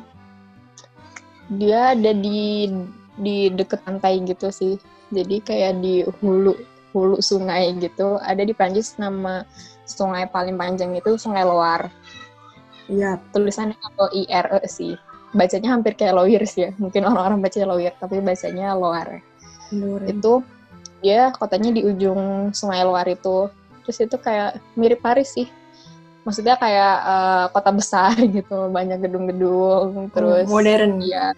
dia 1.52 1.92
ada 1.92 2.12
di 2.16 2.70
di 3.20 3.52
deket 3.52 3.84
pantai 3.84 4.22
gitu 4.24 4.48
sih. 4.50 4.80
Jadi 5.14 5.44
kayak 5.44 5.84
di 5.84 6.02
hulu 6.20 6.56
hulu 6.94 7.18
sungai 7.20 7.74
gitu. 7.78 8.16
Ada 8.22 8.46
di 8.46 8.54
Prancis 8.54 8.96
nama 8.96 9.44
sungai 9.84 10.24
paling 10.30 10.56
panjang 10.56 10.94
itu 10.96 11.18
Sungai 11.20 11.44
Loire. 11.44 11.90
Iya. 12.88 13.20
Tulisannya 13.34 13.76
L 13.98 14.08
I 14.14 14.22
R 14.30 14.62
E 14.62 14.68
sih. 14.70 14.94
Bacanya 15.34 15.74
hampir 15.74 15.98
kayak 15.98 16.14
Loire 16.14 16.46
sih 16.46 16.66
ya. 16.66 16.70
Mungkin 16.78 17.02
orang-orang 17.04 17.42
baca 17.42 17.58
Loire 17.66 17.96
tapi 17.98 18.22
bacanya. 18.22 18.72
Luar. 18.78 19.20
Itu 20.06 20.46
dia 21.02 21.34
kotanya 21.34 21.74
di 21.74 21.82
ujung 21.84 22.54
Sungai 22.54 22.86
Loire 22.86 23.18
itu. 23.18 23.50
Terus 23.84 23.98
itu 24.00 24.16
kayak 24.16 24.62
mirip 24.78 25.04
Paris 25.04 25.34
sih. 25.34 25.50
Maksudnya 26.24 26.56
kayak 26.56 26.96
uh, 27.04 27.44
kota 27.52 27.70
besar 27.70 28.16
gitu 28.36 28.72
banyak 28.72 28.98
gedung-gedung 29.04 30.08
terus 30.10 30.48
oh, 30.48 30.52
modern. 30.58 31.04
ya 31.04 31.36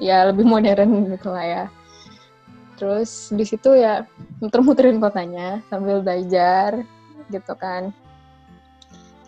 ya 0.00 0.24
lebih 0.30 0.48
modern 0.48 1.12
gitu 1.12 1.28
lah 1.34 1.44
ya. 1.44 1.64
Terus 2.80 3.28
di 3.36 3.44
situ 3.44 3.76
ya 3.76 4.08
muter-muterin 4.40 4.96
kotanya 4.96 5.60
sambil 5.68 6.00
belajar 6.00 6.80
gitu 7.28 7.52
kan. 7.58 7.92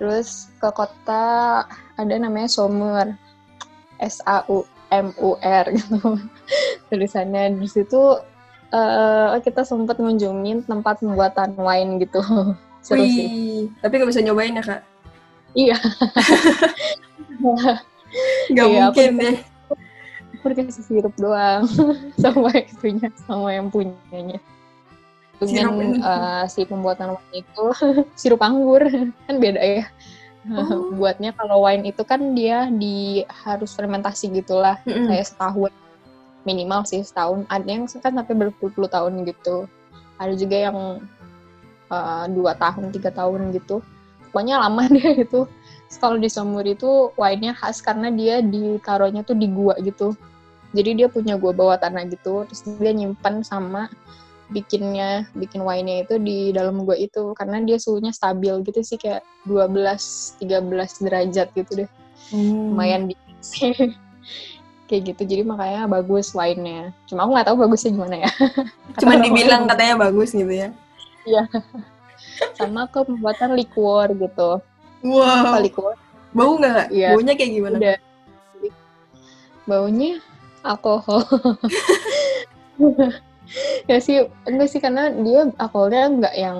Terus 0.00 0.48
ke 0.56 0.72
kota 0.72 1.66
ada 2.00 2.14
namanya 2.16 2.48
Somur 2.48 3.12
S 4.00 4.24
A 4.24 4.48
U 4.48 4.64
M 4.88 5.12
U 5.20 5.36
R 5.44 5.68
gitu. 5.76 6.16
Tulisannya 6.88 7.60
di 7.60 7.68
situ 7.68 8.16
uh, 8.72 9.36
kita 9.44 9.68
sempat 9.68 10.00
mengunjungi 10.00 10.64
tempat 10.64 11.04
pembuatan 11.04 11.52
wine 11.60 12.00
gitu. 12.00 12.24
Seru 12.82 13.06
Wih, 13.06 13.14
sih 13.14 13.52
tapi 13.78 13.94
nggak 13.94 14.10
bisa 14.10 14.26
nyobain 14.26 14.58
ya 14.58 14.64
kak 14.66 14.82
iya. 15.54 15.78
Nggak 18.52 18.66
iya, 18.68 18.80
mungkin 18.88 19.10
deh. 19.18 19.36
aku 20.36 20.46
dikasih 20.52 20.84
sirup 20.84 21.14
doang. 21.16 21.64
Sama 22.22 22.50
itunya 22.52 23.08
sama 23.24 23.54
yang 23.54 23.70
punyanya. 23.70 24.42
Dengan 25.38 26.02
uh, 26.02 26.44
si 26.50 26.66
pembuatan 26.66 27.14
wine 27.14 27.46
itu. 27.46 27.66
Sirup 28.20 28.42
anggur 28.42 28.82
kan 29.26 29.36
beda 29.38 29.62
ya. 29.62 29.86
Oh. 30.42 30.90
buatnya 30.98 31.30
kalau 31.38 31.62
wine 31.62 31.94
itu 31.94 32.02
kan 32.02 32.34
dia 32.34 32.66
di 32.66 33.22
harus 33.46 33.78
fermentasi 33.78 34.26
gitulah 34.34 34.74
mm-hmm. 34.82 35.06
kayak 35.06 35.30
setahun. 35.30 35.70
Minimal 36.42 36.82
sih 36.82 37.06
setahun. 37.06 37.46
Ada 37.46 37.68
yang 37.70 37.86
kan 37.86 38.18
sampai 38.18 38.34
berpuluh-puluh 38.34 38.90
tahun 38.90 39.22
gitu. 39.22 39.70
Ada 40.18 40.34
juga 40.34 40.56
yang 40.58 40.78
uh, 41.94 42.26
dua 42.26 42.58
tahun 42.58 42.90
tiga 42.90 43.14
tahun 43.14 43.54
gitu 43.54 43.78
pokoknya 44.32 44.56
lama 44.64 44.88
deh 44.96 45.28
itu. 45.28 45.44
Kalau 46.00 46.16
di 46.16 46.32
Somur 46.32 46.64
itu 46.64 47.12
wine-nya 47.20 47.52
khas 47.52 47.84
karena 47.84 48.08
dia 48.08 48.40
ditaruhnya 48.40 49.20
tuh 49.28 49.36
di 49.36 49.44
gua 49.52 49.76
gitu. 49.84 50.16
Jadi 50.72 51.04
dia 51.04 51.06
punya 51.12 51.36
gua 51.36 51.52
bawah 51.52 51.76
tanah 51.76 52.08
gitu 52.08 52.48
terus 52.48 52.64
dia 52.80 52.96
nyimpan 52.96 53.44
sama 53.44 53.92
bikinnya 54.48 55.28
bikin 55.36 55.60
wine-nya 55.60 56.08
itu 56.08 56.16
di 56.16 56.48
dalam 56.56 56.88
gua 56.88 56.96
itu. 56.96 57.36
Karena 57.36 57.60
dia 57.60 57.76
suhunya 57.76 58.08
stabil 58.08 58.64
gitu 58.64 58.80
sih 58.80 58.96
kayak 58.96 59.20
12 59.44 60.40
13 60.40 61.04
derajat 61.04 61.48
gitu 61.52 61.84
deh. 61.84 61.90
Hmm. 62.32 62.72
lumayan 62.72 63.12
dingin 63.12 63.40
sih 63.44 63.76
kayak 64.88 65.12
gitu. 65.12 65.22
Jadi 65.28 65.42
makanya 65.44 65.84
bagus 65.92 66.32
wine-nya. 66.32 66.96
Cuma 67.04 67.28
aku 67.28 67.36
nggak 67.36 67.46
tahu 67.52 67.56
bagusnya 67.68 67.90
gimana 67.92 68.16
ya. 68.24 68.30
Cuma 69.04 69.20
dibilang 69.20 69.68
katanya 69.68 70.00
bagus 70.00 70.32
gitu 70.32 70.48
ya. 70.48 70.72
Iya 71.28 71.44
sama 72.56 72.88
ke 72.88 73.00
pembuatan 73.04 73.56
liquor 73.56 74.08
gitu. 74.16 74.60
Wow. 75.02 75.58
Liquor 75.58 75.94
bau 76.32 76.56
nggak? 76.56 76.88
Ya. 76.92 77.12
baunya 77.12 77.34
kayak 77.36 77.52
gimana? 77.52 77.76
Udah. 77.78 77.98
baunya 79.62 80.18
alkohol. 80.64 81.22
Ya 83.84 84.00
sih 84.00 84.24
enggak 84.48 84.72
sih 84.72 84.80
karena 84.80 85.12
dia 85.12 85.44
alkoholnya 85.60 86.08
enggak 86.08 86.34
yang 86.40 86.58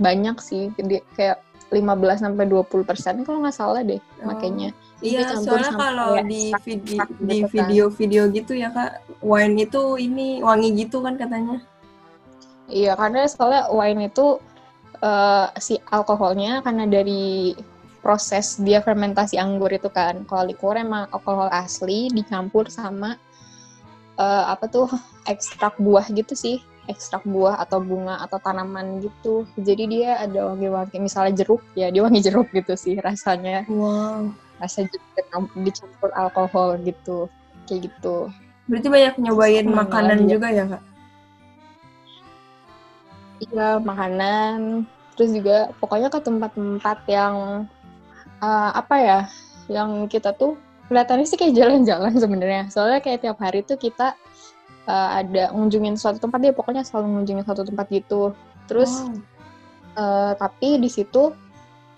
banyak 0.00 0.40
sih. 0.40 0.72
Dia 0.80 1.04
kayak 1.12 1.44
15 1.68 2.24
sampai 2.24 2.48
20 2.48 2.88
persen 2.88 3.20
kalau 3.28 3.44
nggak 3.44 3.52
salah 3.52 3.84
deh 3.84 4.00
oh. 4.00 4.32
makanya 4.32 4.72
iya 5.04 5.36
soalnya 5.36 5.76
kalau 5.76 6.16
di 6.24 6.48
video 6.64 7.04
gitu 7.04 7.24
di 7.28 7.38
kan. 7.44 7.48
video-video 7.52 8.22
gitu 8.32 8.52
ya 8.56 8.72
kak 8.72 9.04
wine 9.20 9.68
itu 9.68 9.82
ini 10.00 10.40
wangi 10.40 10.72
gitu 10.74 11.04
kan 11.04 11.20
katanya? 11.20 11.60
Iya 12.68 13.00
karena 13.00 13.24
soalnya 13.24 13.68
wine 13.72 14.12
itu 14.12 14.40
uh, 15.02 15.48
si 15.58 15.78
alkoholnya 15.90 16.62
karena 16.62 16.84
dari 16.86 17.54
proses 18.00 18.58
dia 18.62 18.80
fermentasi 18.80 19.36
anggur 19.36 19.70
itu 19.74 19.90
kan. 19.90 20.22
Kalau 20.26 20.46
liquor 20.46 20.78
emang 20.78 21.10
alkohol 21.10 21.50
asli 21.50 22.08
dicampur 22.14 22.70
sama 22.70 23.18
uh, 24.16 24.44
apa 24.48 24.70
tuh 24.70 24.88
ekstrak 25.26 25.76
buah 25.82 26.06
gitu 26.14 26.34
sih. 26.34 26.62
Ekstrak 26.88 27.28
buah 27.28 27.60
atau 27.60 27.84
bunga 27.84 28.16
atau 28.24 28.40
tanaman 28.40 29.04
gitu. 29.04 29.44
Jadi 29.60 29.84
dia 29.92 30.24
ada 30.24 30.54
wangi-wangi 30.54 30.96
misalnya 31.04 31.44
jeruk 31.44 31.60
ya 31.76 31.92
dia 31.92 32.00
wangi 32.00 32.24
jeruk 32.24 32.48
gitu 32.54 32.74
sih 32.78 32.96
rasanya. 32.96 33.68
Wow. 33.68 34.32
Rasa 34.56 34.88
jeruk 34.88 35.44
dicampur 35.58 36.10
alkohol 36.16 36.80
gitu. 36.82 37.28
Kayak 37.68 37.92
gitu. 37.92 38.32
Berarti 38.68 38.88
banyak 38.88 39.14
nyobain 39.20 39.64
Terus 39.68 39.76
makanan 39.76 40.18
juga 40.28 40.48
ya 40.48 40.64
kak 40.64 40.87
iya 43.38 43.78
makanan 43.78 44.86
terus 45.18 45.34
juga 45.34 45.74
pokoknya 45.82 46.10
ke 46.10 46.18
tempat-tempat 46.22 46.98
yang 47.10 47.66
uh, 48.38 48.70
apa 48.74 48.96
ya 48.98 49.20
yang 49.68 50.06
kita 50.06 50.32
tuh 50.34 50.56
kelihatannya 50.88 51.26
sih 51.28 51.38
kayak 51.38 51.54
jalan-jalan 51.54 52.12
sebenarnya. 52.22 52.62
Soalnya 52.72 53.00
kayak 53.04 53.22
tiap 53.22 53.38
hari 53.38 53.62
tuh 53.62 53.76
kita 53.76 54.16
uh, 54.88 55.10
ada 55.20 55.52
ngunjungin 55.52 55.94
suatu 55.94 56.18
tempat 56.18 56.40
dia 56.40 56.52
pokoknya 56.56 56.82
selalu 56.82 57.20
ngunjungin 57.20 57.44
suatu 57.44 57.62
tempat 57.68 57.86
gitu. 57.92 58.32
Terus 58.66 58.90
wow. 59.04 60.00
uh, 60.00 60.32
tapi 60.36 60.80
di 60.80 60.88
situ 60.88 61.36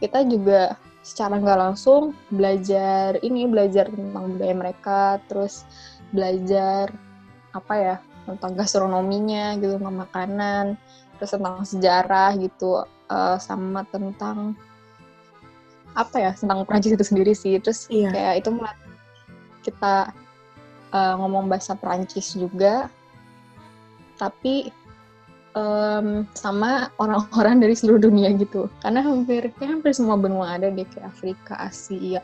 kita 0.03 0.27
juga 0.27 0.77
secara 1.01 1.41
nggak 1.41 1.61
langsung 1.71 2.13
belajar 2.29 3.17
ini 3.25 3.49
belajar 3.49 3.89
tentang 3.89 4.37
budaya 4.37 4.55
mereka, 4.55 5.01
terus 5.31 5.65
belajar 6.13 6.93
apa 7.57 7.75
ya 7.79 7.97
tentang 8.29 8.53
gastronominya 8.53 9.57
gitu, 9.59 9.81
tentang 9.81 9.97
makanan, 10.07 10.65
terus 11.21 11.37
tentang 11.37 11.61
sejarah 11.61 12.33
gitu, 12.41 12.81
uh, 13.13 13.37
sama 13.37 13.85
tentang 13.93 14.57
apa 15.93 16.17
ya 16.23 16.31
tentang 16.33 16.65
Prancis 16.65 16.97
itu 16.97 17.05
sendiri 17.05 17.37
sih. 17.37 17.61
Terus 17.61 17.85
iya. 17.93 18.09
kayak 18.09 18.35
itu 18.41 18.51
kita 19.69 20.17
uh, 20.97 21.15
ngomong 21.21 21.53
bahasa 21.53 21.77
Prancis 21.77 22.33
juga 22.33 22.89
tapi 24.21 24.69
um, 25.57 26.29
sama 26.37 26.93
orang-orang 27.01 27.61
dari 27.65 27.73
seluruh 27.73 28.01
dunia 28.01 28.33
gitu. 28.37 28.69
Karena 28.85 29.01
hampir 29.01 29.49
kayak 29.57 29.81
hampir 29.81 29.93
semua 29.97 30.21
benua 30.21 30.61
ada 30.61 30.69
deh 30.69 30.85
kayak 30.85 31.09
Afrika 31.09 31.57
Asia 31.57 32.21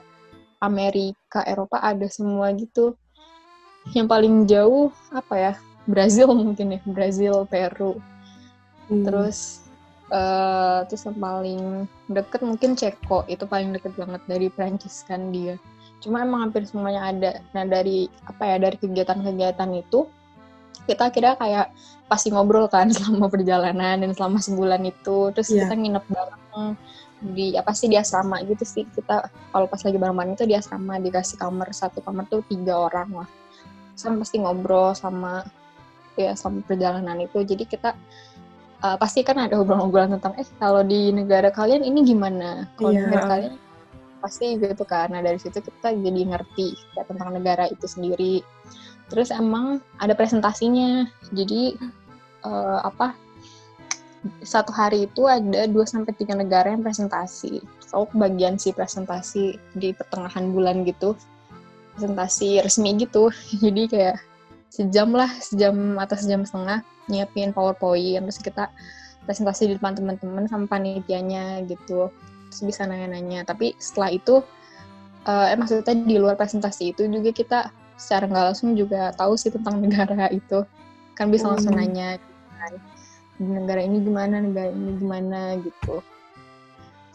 Amerika 0.61 1.45
Eropa 1.45 1.81
ada 1.81 2.07
semua 2.09 2.53
gitu. 2.53 2.97
Yang 3.95 4.07
paling 4.11 4.35
jauh 4.51 4.91
apa 5.15 5.35
ya 5.39 5.53
Brazil 5.87 6.35
mungkin 6.35 6.77
ya 6.77 6.81
Brazil 6.85 7.47
Peru 7.47 8.03
hmm. 8.91 9.05
terus 9.07 9.67
Uh, 10.07 10.87
terus 10.87 11.03
yang 11.03 11.19
paling 11.19 11.63
deket 12.07 12.39
mungkin 12.47 12.79
Ceko. 12.79 13.27
Itu 13.27 13.43
paling 13.51 13.75
deket 13.75 13.99
banget 13.99 14.23
dari 14.31 14.47
Prancis 14.47 15.03
kan 15.03 15.35
dia. 15.35 15.59
Cuma 15.99 16.23
emang 16.23 16.47
hampir 16.47 16.63
semuanya 16.63 17.11
ada. 17.11 17.31
Nah 17.51 17.67
dari 17.67 18.07
apa 18.23 18.55
ya 18.55 18.57
dari 18.63 18.79
kegiatan-kegiatan 18.79 19.71
itu 19.75 20.07
kita 20.87 21.11
kira 21.11 21.35
kayak 21.35 21.75
pasti 22.07 22.31
ngobrol 22.31 22.71
kan 22.71 22.87
selama 22.95 23.27
perjalanan 23.27 23.99
dan 23.99 24.11
selama 24.15 24.39
sebulan 24.39 24.87
itu. 24.87 25.35
Terus 25.35 25.51
yeah. 25.51 25.67
kita 25.67 25.75
nginep 25.75 26.05
bareng 26.07 26.79
di 27.35 27.59
apa 27.59 27.75
sih 27.75 27.91
di 27.91 27.99
asrama 27.99 28.39
gitu 28.47 28.63
sih. 28.63 28.87
Kita 28.87 29.27
kalau 29.51 29.67
pas 29.67 29.83
lagi 29.83 29.99
bareng-bareng 29.99 30.39
itu 30.39 30.47
di 30.47 30.55
asrama 30.55 31.03
dikasih 31.03 31.43
kamar. 31.43 31.75
Satu 31.75 31.99
kamar 31.99 32.31
tuh 32.31 32.47
tiga 32.47 32.79
orang 32.79 33.27
lah. 33.27 33.29
Sama 33.99 34.23
pasti 34.23 34.39
ngobrol 34.39 34.95
sama 34.95 35.43
ya 36.15 36.39
sama 36.39 36.63
perjalanan 36.63 37.19
itu. 37.19 37.43
Jadi 37.43 37.67
kita 37.67 37.99
uh, 38.83 38.97
pasti 39.01 39.25
kan 39.25 39.39
ada 39.41 39.57
obrolan-obrolan 39.61 40.19
tentang 40.19 40.35
eh 40.41 40.49
kalau 40.61 40.83
di 40.83 41.15
negara 41.15 41.49
kalian 41.53 41.85
ini 41.85 42.05
gimana 42.05 42.69
kalau 42.77 42.93
yeah. 42.93 43.07
negara 43.09 43.25
kalian 43.29 43.55
pasti 44.21 44.59
gitu 44.59 44.85
kan 44.85 45.13
nah 45.13 45.23
dari 45.23 45.39
situ 45.39 45.63
kita 45.63 45.95
jadi 45.95 46.21
ngerti 46.35 46.75
ya, 46.99 47.07
tentang 47.07 47.37
negara 47.37 47.71
itu 47.71 47.87
sendiri 47.87 48.43
terus 49.07 49.31
emang 49.31 49.79
ada 50.03 50.19
presentasinya 50.19 51.07
jadi 51.31 51.79
uh, 52.43 52.83
apa 52.83 53.15
satu 54.43 54.75
hari 54.75 55.07
itu 55.07 55.31
ada 55.31 55.71
2 55.71 55.77
sampai 55.87 56.11
tiga 56.19 56.35
negara 56.35 56.75
yang 56.75 56.83
presentasi. 56.83 57.63
So 57.87 58.11
bagian 58.11 58.59
si 58.59 58.75
presentasi 58.75 59.55
di 59.79 59.95
pertengahan 59.95 60.51
bulan 60.51 60.83
gitu. 60.83 61.15
Presentasi 61.95 62.59
resmi 62.59 62.99
gitu. 62.99 63.31
Jadi 63.63 63.87
kayak 63.87 64.19
sejam 64.67 65.15
lah, 65.15 65.31
sejam 65.39 65.95
atau 65.97 66.17
sejam 66.19 66.43
setengah 66.43 66.83
nyiapin 67.07 67.55
PowerPoint 67.55 68.27
terus 68.27 68.39
kita 68.43 68.71
presentasi 69.27 69.69
di 69.69 69.75
depan 69.77 69.99
teman-teman 69.99 70.47
sama 70.47 70.71
panitianya 70.71 71.67
gitu. 71.67 72.09
Terus 72.49 72.61
bisa 72.63 72.87
nanya-nanya. 72.87 73.43
Tapi 73.43 73.75
setelah 73.77 74.15
itu 74.15 74.41
uh, 75.27 75.47
eh 75.51 75.59
maksudnya 75.59 75.93
di 75.93 76.17
luar 76.17 76.39
presentasi 76.39 76.95
itu 76.95 77.05
juga 77.11 77.31
kita 77.35 77.59
secara 77.99 78.31
nggak 78.31 78.45
langsung 78.55 78.79
juga 78.79 79.11
tahu 79.19 79.35
sih 79.35 79.51
tentang 79.51 79.81
negara 79.85 80.31
itu. 80.31 80.63
Kan 81.19 81.35
bisa 81.35 81.51
langsung 81.51 81.75
hmm. 81.75 81.83
nanya 81.83 82.09
kan 82.57 82.73
di 83.37 83.53
negara 83.53 83.85
ini 83.85 84.01
gimana 84.01 84.41
negara 84.41 84.71
ini 84.73 84.91
gimana 84.97 85.41
gitu. 85.61 86.01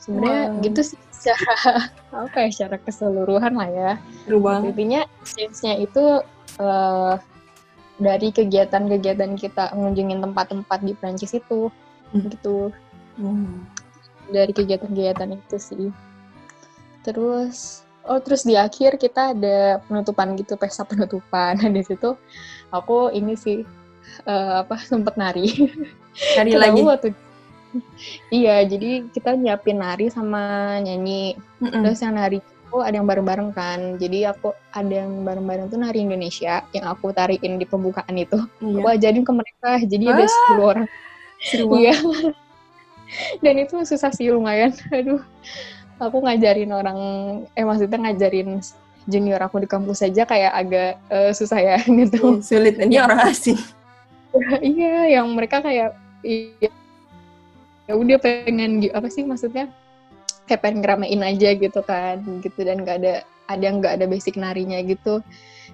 Sebenarnya 0.02 0.44
wow. 0.50 0.62
gitu 0.66 0.82
sih 0.82 1.00
secara 1.14 1.54
apa 2.26 2.38
ya 2.46 2.50
secara 2.52 2.76
keseluruhan 2.82 3.54
lah 3.56 3.70
ya. 3.72 3.92
Intinya 4.68 5.02
change-nya 5.24 5.78
itu 5.80 6.26
uh, 6.60 7.16
dari 8.02 8.34
kegiatan-kegiatan 8.34 9.38
kita 9.38 9.78
mengunjungi 9.78 10.18
tempat-tempat 10.18 10.80
di 10.82 10.94
Prancis 10.98 11.38
itu 11.38 11.70
hmm. 12.12 12.28
gitu. 12.34 12.74
Hmm. 13.22 13.68
dari 14.32 14.56
kegiatan-kegiatan 14.56 15.36
itu 15.36 15.58
sih. 15.60 15.88
Terus 17.06 17.84
oh 18.08 18.18
terus 18.18 18.48
di 18.48 18.58
akhir 18.58 18.98
kita 18.98 19.36
ada 19.38 19.84
penutupan 19.86 20.34
gitu 20.40 20.58
pesta 20.58 20.82
penutupan. 20.88 21.62
Nah 21.62 21.70
di 21.78 21.84
situ 21.86 22.18
aku 22.74 23.14
ini 23.14 23.38
sih 23.38 23.62
uh, 24.26 24.66
apa 24.66 24.82
sempet 24.82 25.14
nari. 25.20 25.70
Nari 26.40 26.52
lagi? 26.58 26.82
waktu 26.82 27.14
iya 28.32 28.64
jadi 28.68 29.08
kita 29.12 29.36
nyiapin 29.36 29.84
nari 29.84 30.08
sama 30.08 30.76
nyanyi. 30.80 31.38
Mm 31.60 31.68
-mm. 31.68 31.82
terus 31.84 32.00
yang 32.02 32.16
nari 32.16 32.40
itu 32.72 32.80
ada 32.80 32.96
yang 32.96 33.04
bareng-bareng 33.04 33.52
kan. 33.52 34.00
Jadi 34.00 34.24
aku 34.24 34.56
ada 34.72 35.04
yang 35.04 35.28
bareng-bareng 35.28 35.68
tuh 35.68 35.76
nari 35.76 36.08
Indonesia 36.08 36.64
yang 36.72 36.88
aku 36.88 37.12
tarikin 37.12 37.60
di 37.60 37.68
pembukaan 37.68 38.16
itu. 38.16 38.40
Iya. 38.64 38.80
aku 38.80 38.88
ajarin 38.96 39.24
ke 39.28 39.34
mereka 39.36 39.70
jadi 39.84 40.06
ah, 40.08 40.12
ada 40.16 40.26
10 40.56 40.72
orang 40.72 40.88
iya. 41.76 41.96
dan 43.44 43.56
itu 43.60 43.76
susah 43.84 44.16
sih 44.16 44.32
lumayan. 44.32 44.72
Aduh. 44.96 45.20
Aku 46.00 46.18
ngajarin 46.24 46.72
orang 46.72 46.98
eh 47.54 47.62
maksudnya 47.68 48.00
ngajarin 48.10 48.64
junior 49.06 49.38
aku 49.44 49.62
di 49.62 49.68
kampus 49.70 50.02
saja 50.02 50.26
kayak 50.26 50.54
agak 50.56 50.92
uh, 51.12 51.30
susah 51.36 51.60
ya 51.60 51.78
gitu. 52.00 52.40
Iya, 52.40 52.42
sulit. 52.42 52.76
Ini 52.80 53.04
orang 53.04 53.20
asing. 53.28 53.60
Iya 54.64 55.20
yang 55.20 55.28
mereka 55.36 55.60
kayak 55.60 55.92
iya. 56.24 56.72
Ya 57.86 57.94
udah 58.00 58.18
pengen 58.24 58.88
apa 58.96 59.12
sih 59.12 59.28
maksudnya 59.28 59.68
kayak 60.50 60.62
pengen 60.66 60.82
ngeramein 60.84 61.22
aja 61.22 61.50
gitu 61.56 61.82
kan 61.86 62.22
gitu. 62.42 62.60
Dan 62.62 62.86
nggak 62.86 62.98
ada 63.04 63.14
ada 63.52 63.68
nggak 63.68 63.94
ada 64.00 64.06
basic 64.08 64.40
narinya 64.40 64.80
gitu. 64.86 65.20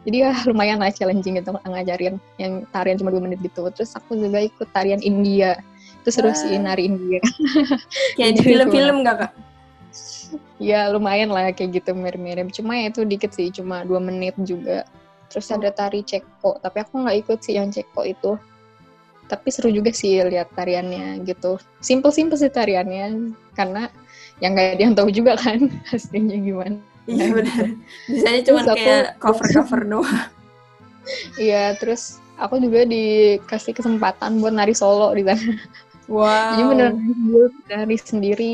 Jadi 0.07 0.23
ya 0.23 0.31
lumayan 0.47 0.79
lah 0.79 0.93
challenging 0.93 1.41
gitu 1.41 1.51
ngajarin 1.51 2.15
yang 2.39 2.63
tarian 2.71 2.95
cuma 2.95 3.11
dua 3.11 3.23
menit 3.23 3.39
gitu. 3.43 3.67
Terus 3.73 3.91
aku 3.97 4.15
juga 4.15 4.39
ikut 4.43 4.67
tarian 4.71 5.01
India. 5.03 5.59
Itu 6.03 6.09
seru 6.13 6.31
sih 6.31 6.55
nari 6.55 6.87
India. 6.87 7.19
Kayak 8.17 8.39
di 8.39 8.41
film-film 8.45 9.03
gak 9.03 9.15
kak? 9.27 9.31
Ya 10.57 10.89
lumayan 10.89 11.29
lah 11.29 11.53
kayak 11.53 11.83
gitu 11.83 11.93
mirip-mirip. 11.93 12.49
Cuma 12.49 12.73
ya 12.79 12.89
itu 12.89 13.05
dikit 13.05 13.29
sih 13.35 13.53
cuma 13.53 13.85
dua 13.85 14.01
menit 14.01 14.33
juga. 14.41 14.87
Terus 15.27 15.51
ada 15.51 15.69
tari 15.69 16.01
ceko. 16.01 16.57
Tapi 16.63 16.77
aku 16.81 17.03
nggak 17.03 17.17
ikut 17.27 17.39
sih 17.43 17.59
yang 17.59 17.69
ceko 17.69 18.01
itu 18.07 18.39
tapi 19.27 19.51
seru 19.51 19.69
juga 19.69 19.91
sih 19.91 20.23
lihat 20.23 20.55
tariannya 20.55 21.21
gitu. 21.27 21.59
Simple-simple 21.83 22.39
sih 22.39 22.51
tariannya 22.51 23.35
karena 23.53 23.91
yang 24.39 24.55
nggak 24.55 24.67
ada 24.77 24.81
yang 24.81 24.95
tahu 24.95 25.09
juga 25.11 25.35
kan 25.37 25.67
hasilnya 25.91 26.37
gimana. 26.39 26.79
Iya 27.07 27.25
benar. 27.31 27.65
Biasanya 28.07 28.41
cuma 28.43 28.59
kayak 28.75 29.03
cover-cover 29.23 29.81
doang. 29.87 30.27
Iya 31.39 31.75
terus 31.79 32.19
aku 32.35 32.59
juga 32.59 32.83
dikasih 32.83 33.73
kesempatan 33.75 34.43
buat 34.43 34.55
nari 34.55 34.75
solo 34.75 35.11
di 35.15 35.23
sana. 35.23 35.55
Wow. 36.07 36.55
Jadi 36.55 36.63
bener 36.71 36.89
nari 37.67 37.97
sendiri. 37.99 38.53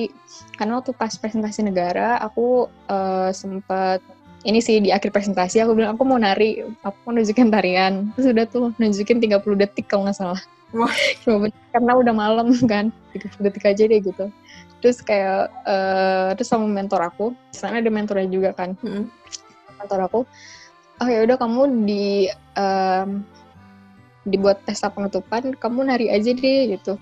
Karena 0.57 0.81
waktu 0.81 0.93
pas 0.93 1.13
presentasi 1.17 1.65
negara 1.65 2.17
aku 2.21 2.69
uh, 2.89 3.29
sempet 3.33 4.01
ini 4.43 4.59
sih 4.59 4.83
di 4.83 4.91
akhir 4.91 5.15
presentasi 5.15 5.63
aku 5.63 5.71
bilang 5.71 5.95
aku 5.95 6.03
mau 6.03 6.19
nari 6.19 6.61
aku 6.85 6.97
mau 7.05 7.13
nunjukin 7.13 7.49
tarian. 7.49 8.13
Terus 8.17 8.27
udah 8.33 8.45
tuh 8.49 8.65
nunjukin 8.77 9.17
30 9.21 9.61
detik 9.61 9.89
kalau 9.89 10.05
nggak 10.05 10.17
salah 10.17 10.41
Wah. 10.73 10.89
karena 11.69 11.91
udah 12.01 12.13
malam 12.13 12.49
kan 12.71 12.89
30 13.13 13.45
detik 13.45 13.65
aja 13.69 13.83
deh 13.85 14.01
gitu 14.01 14.25
terus 14.81 14.99
kayak 14.99 15.53
uh, 15.63 16.33
terus 16.35 16.49
sama 16.49 16.67
mentor 16.67 17.05
aku 17.07 17.31
sana 17.53 17.79
ada 17.79 17.93
mentornya 17.93 18.27
juga 18.27 18.51
kan 18.51 18.75
hmm. 18.81 19.05
mentor 19.79 19.99
aku 20.09 20.19
oh 20.99 21.07
ya 21.07 21.23
udah 21.23 21.37
kamu 21.37 21.87
di 21.87 22.27
um, 22.57 23.23
dibuat 24.27 24.59
tes 24.65 24.81
penutupan 24.83 25.55
kamu 25.55 25.79
nari 25.87 26.07
aja 26.11 26.31
deh 26.33 26.75
gitu 26.75 26.97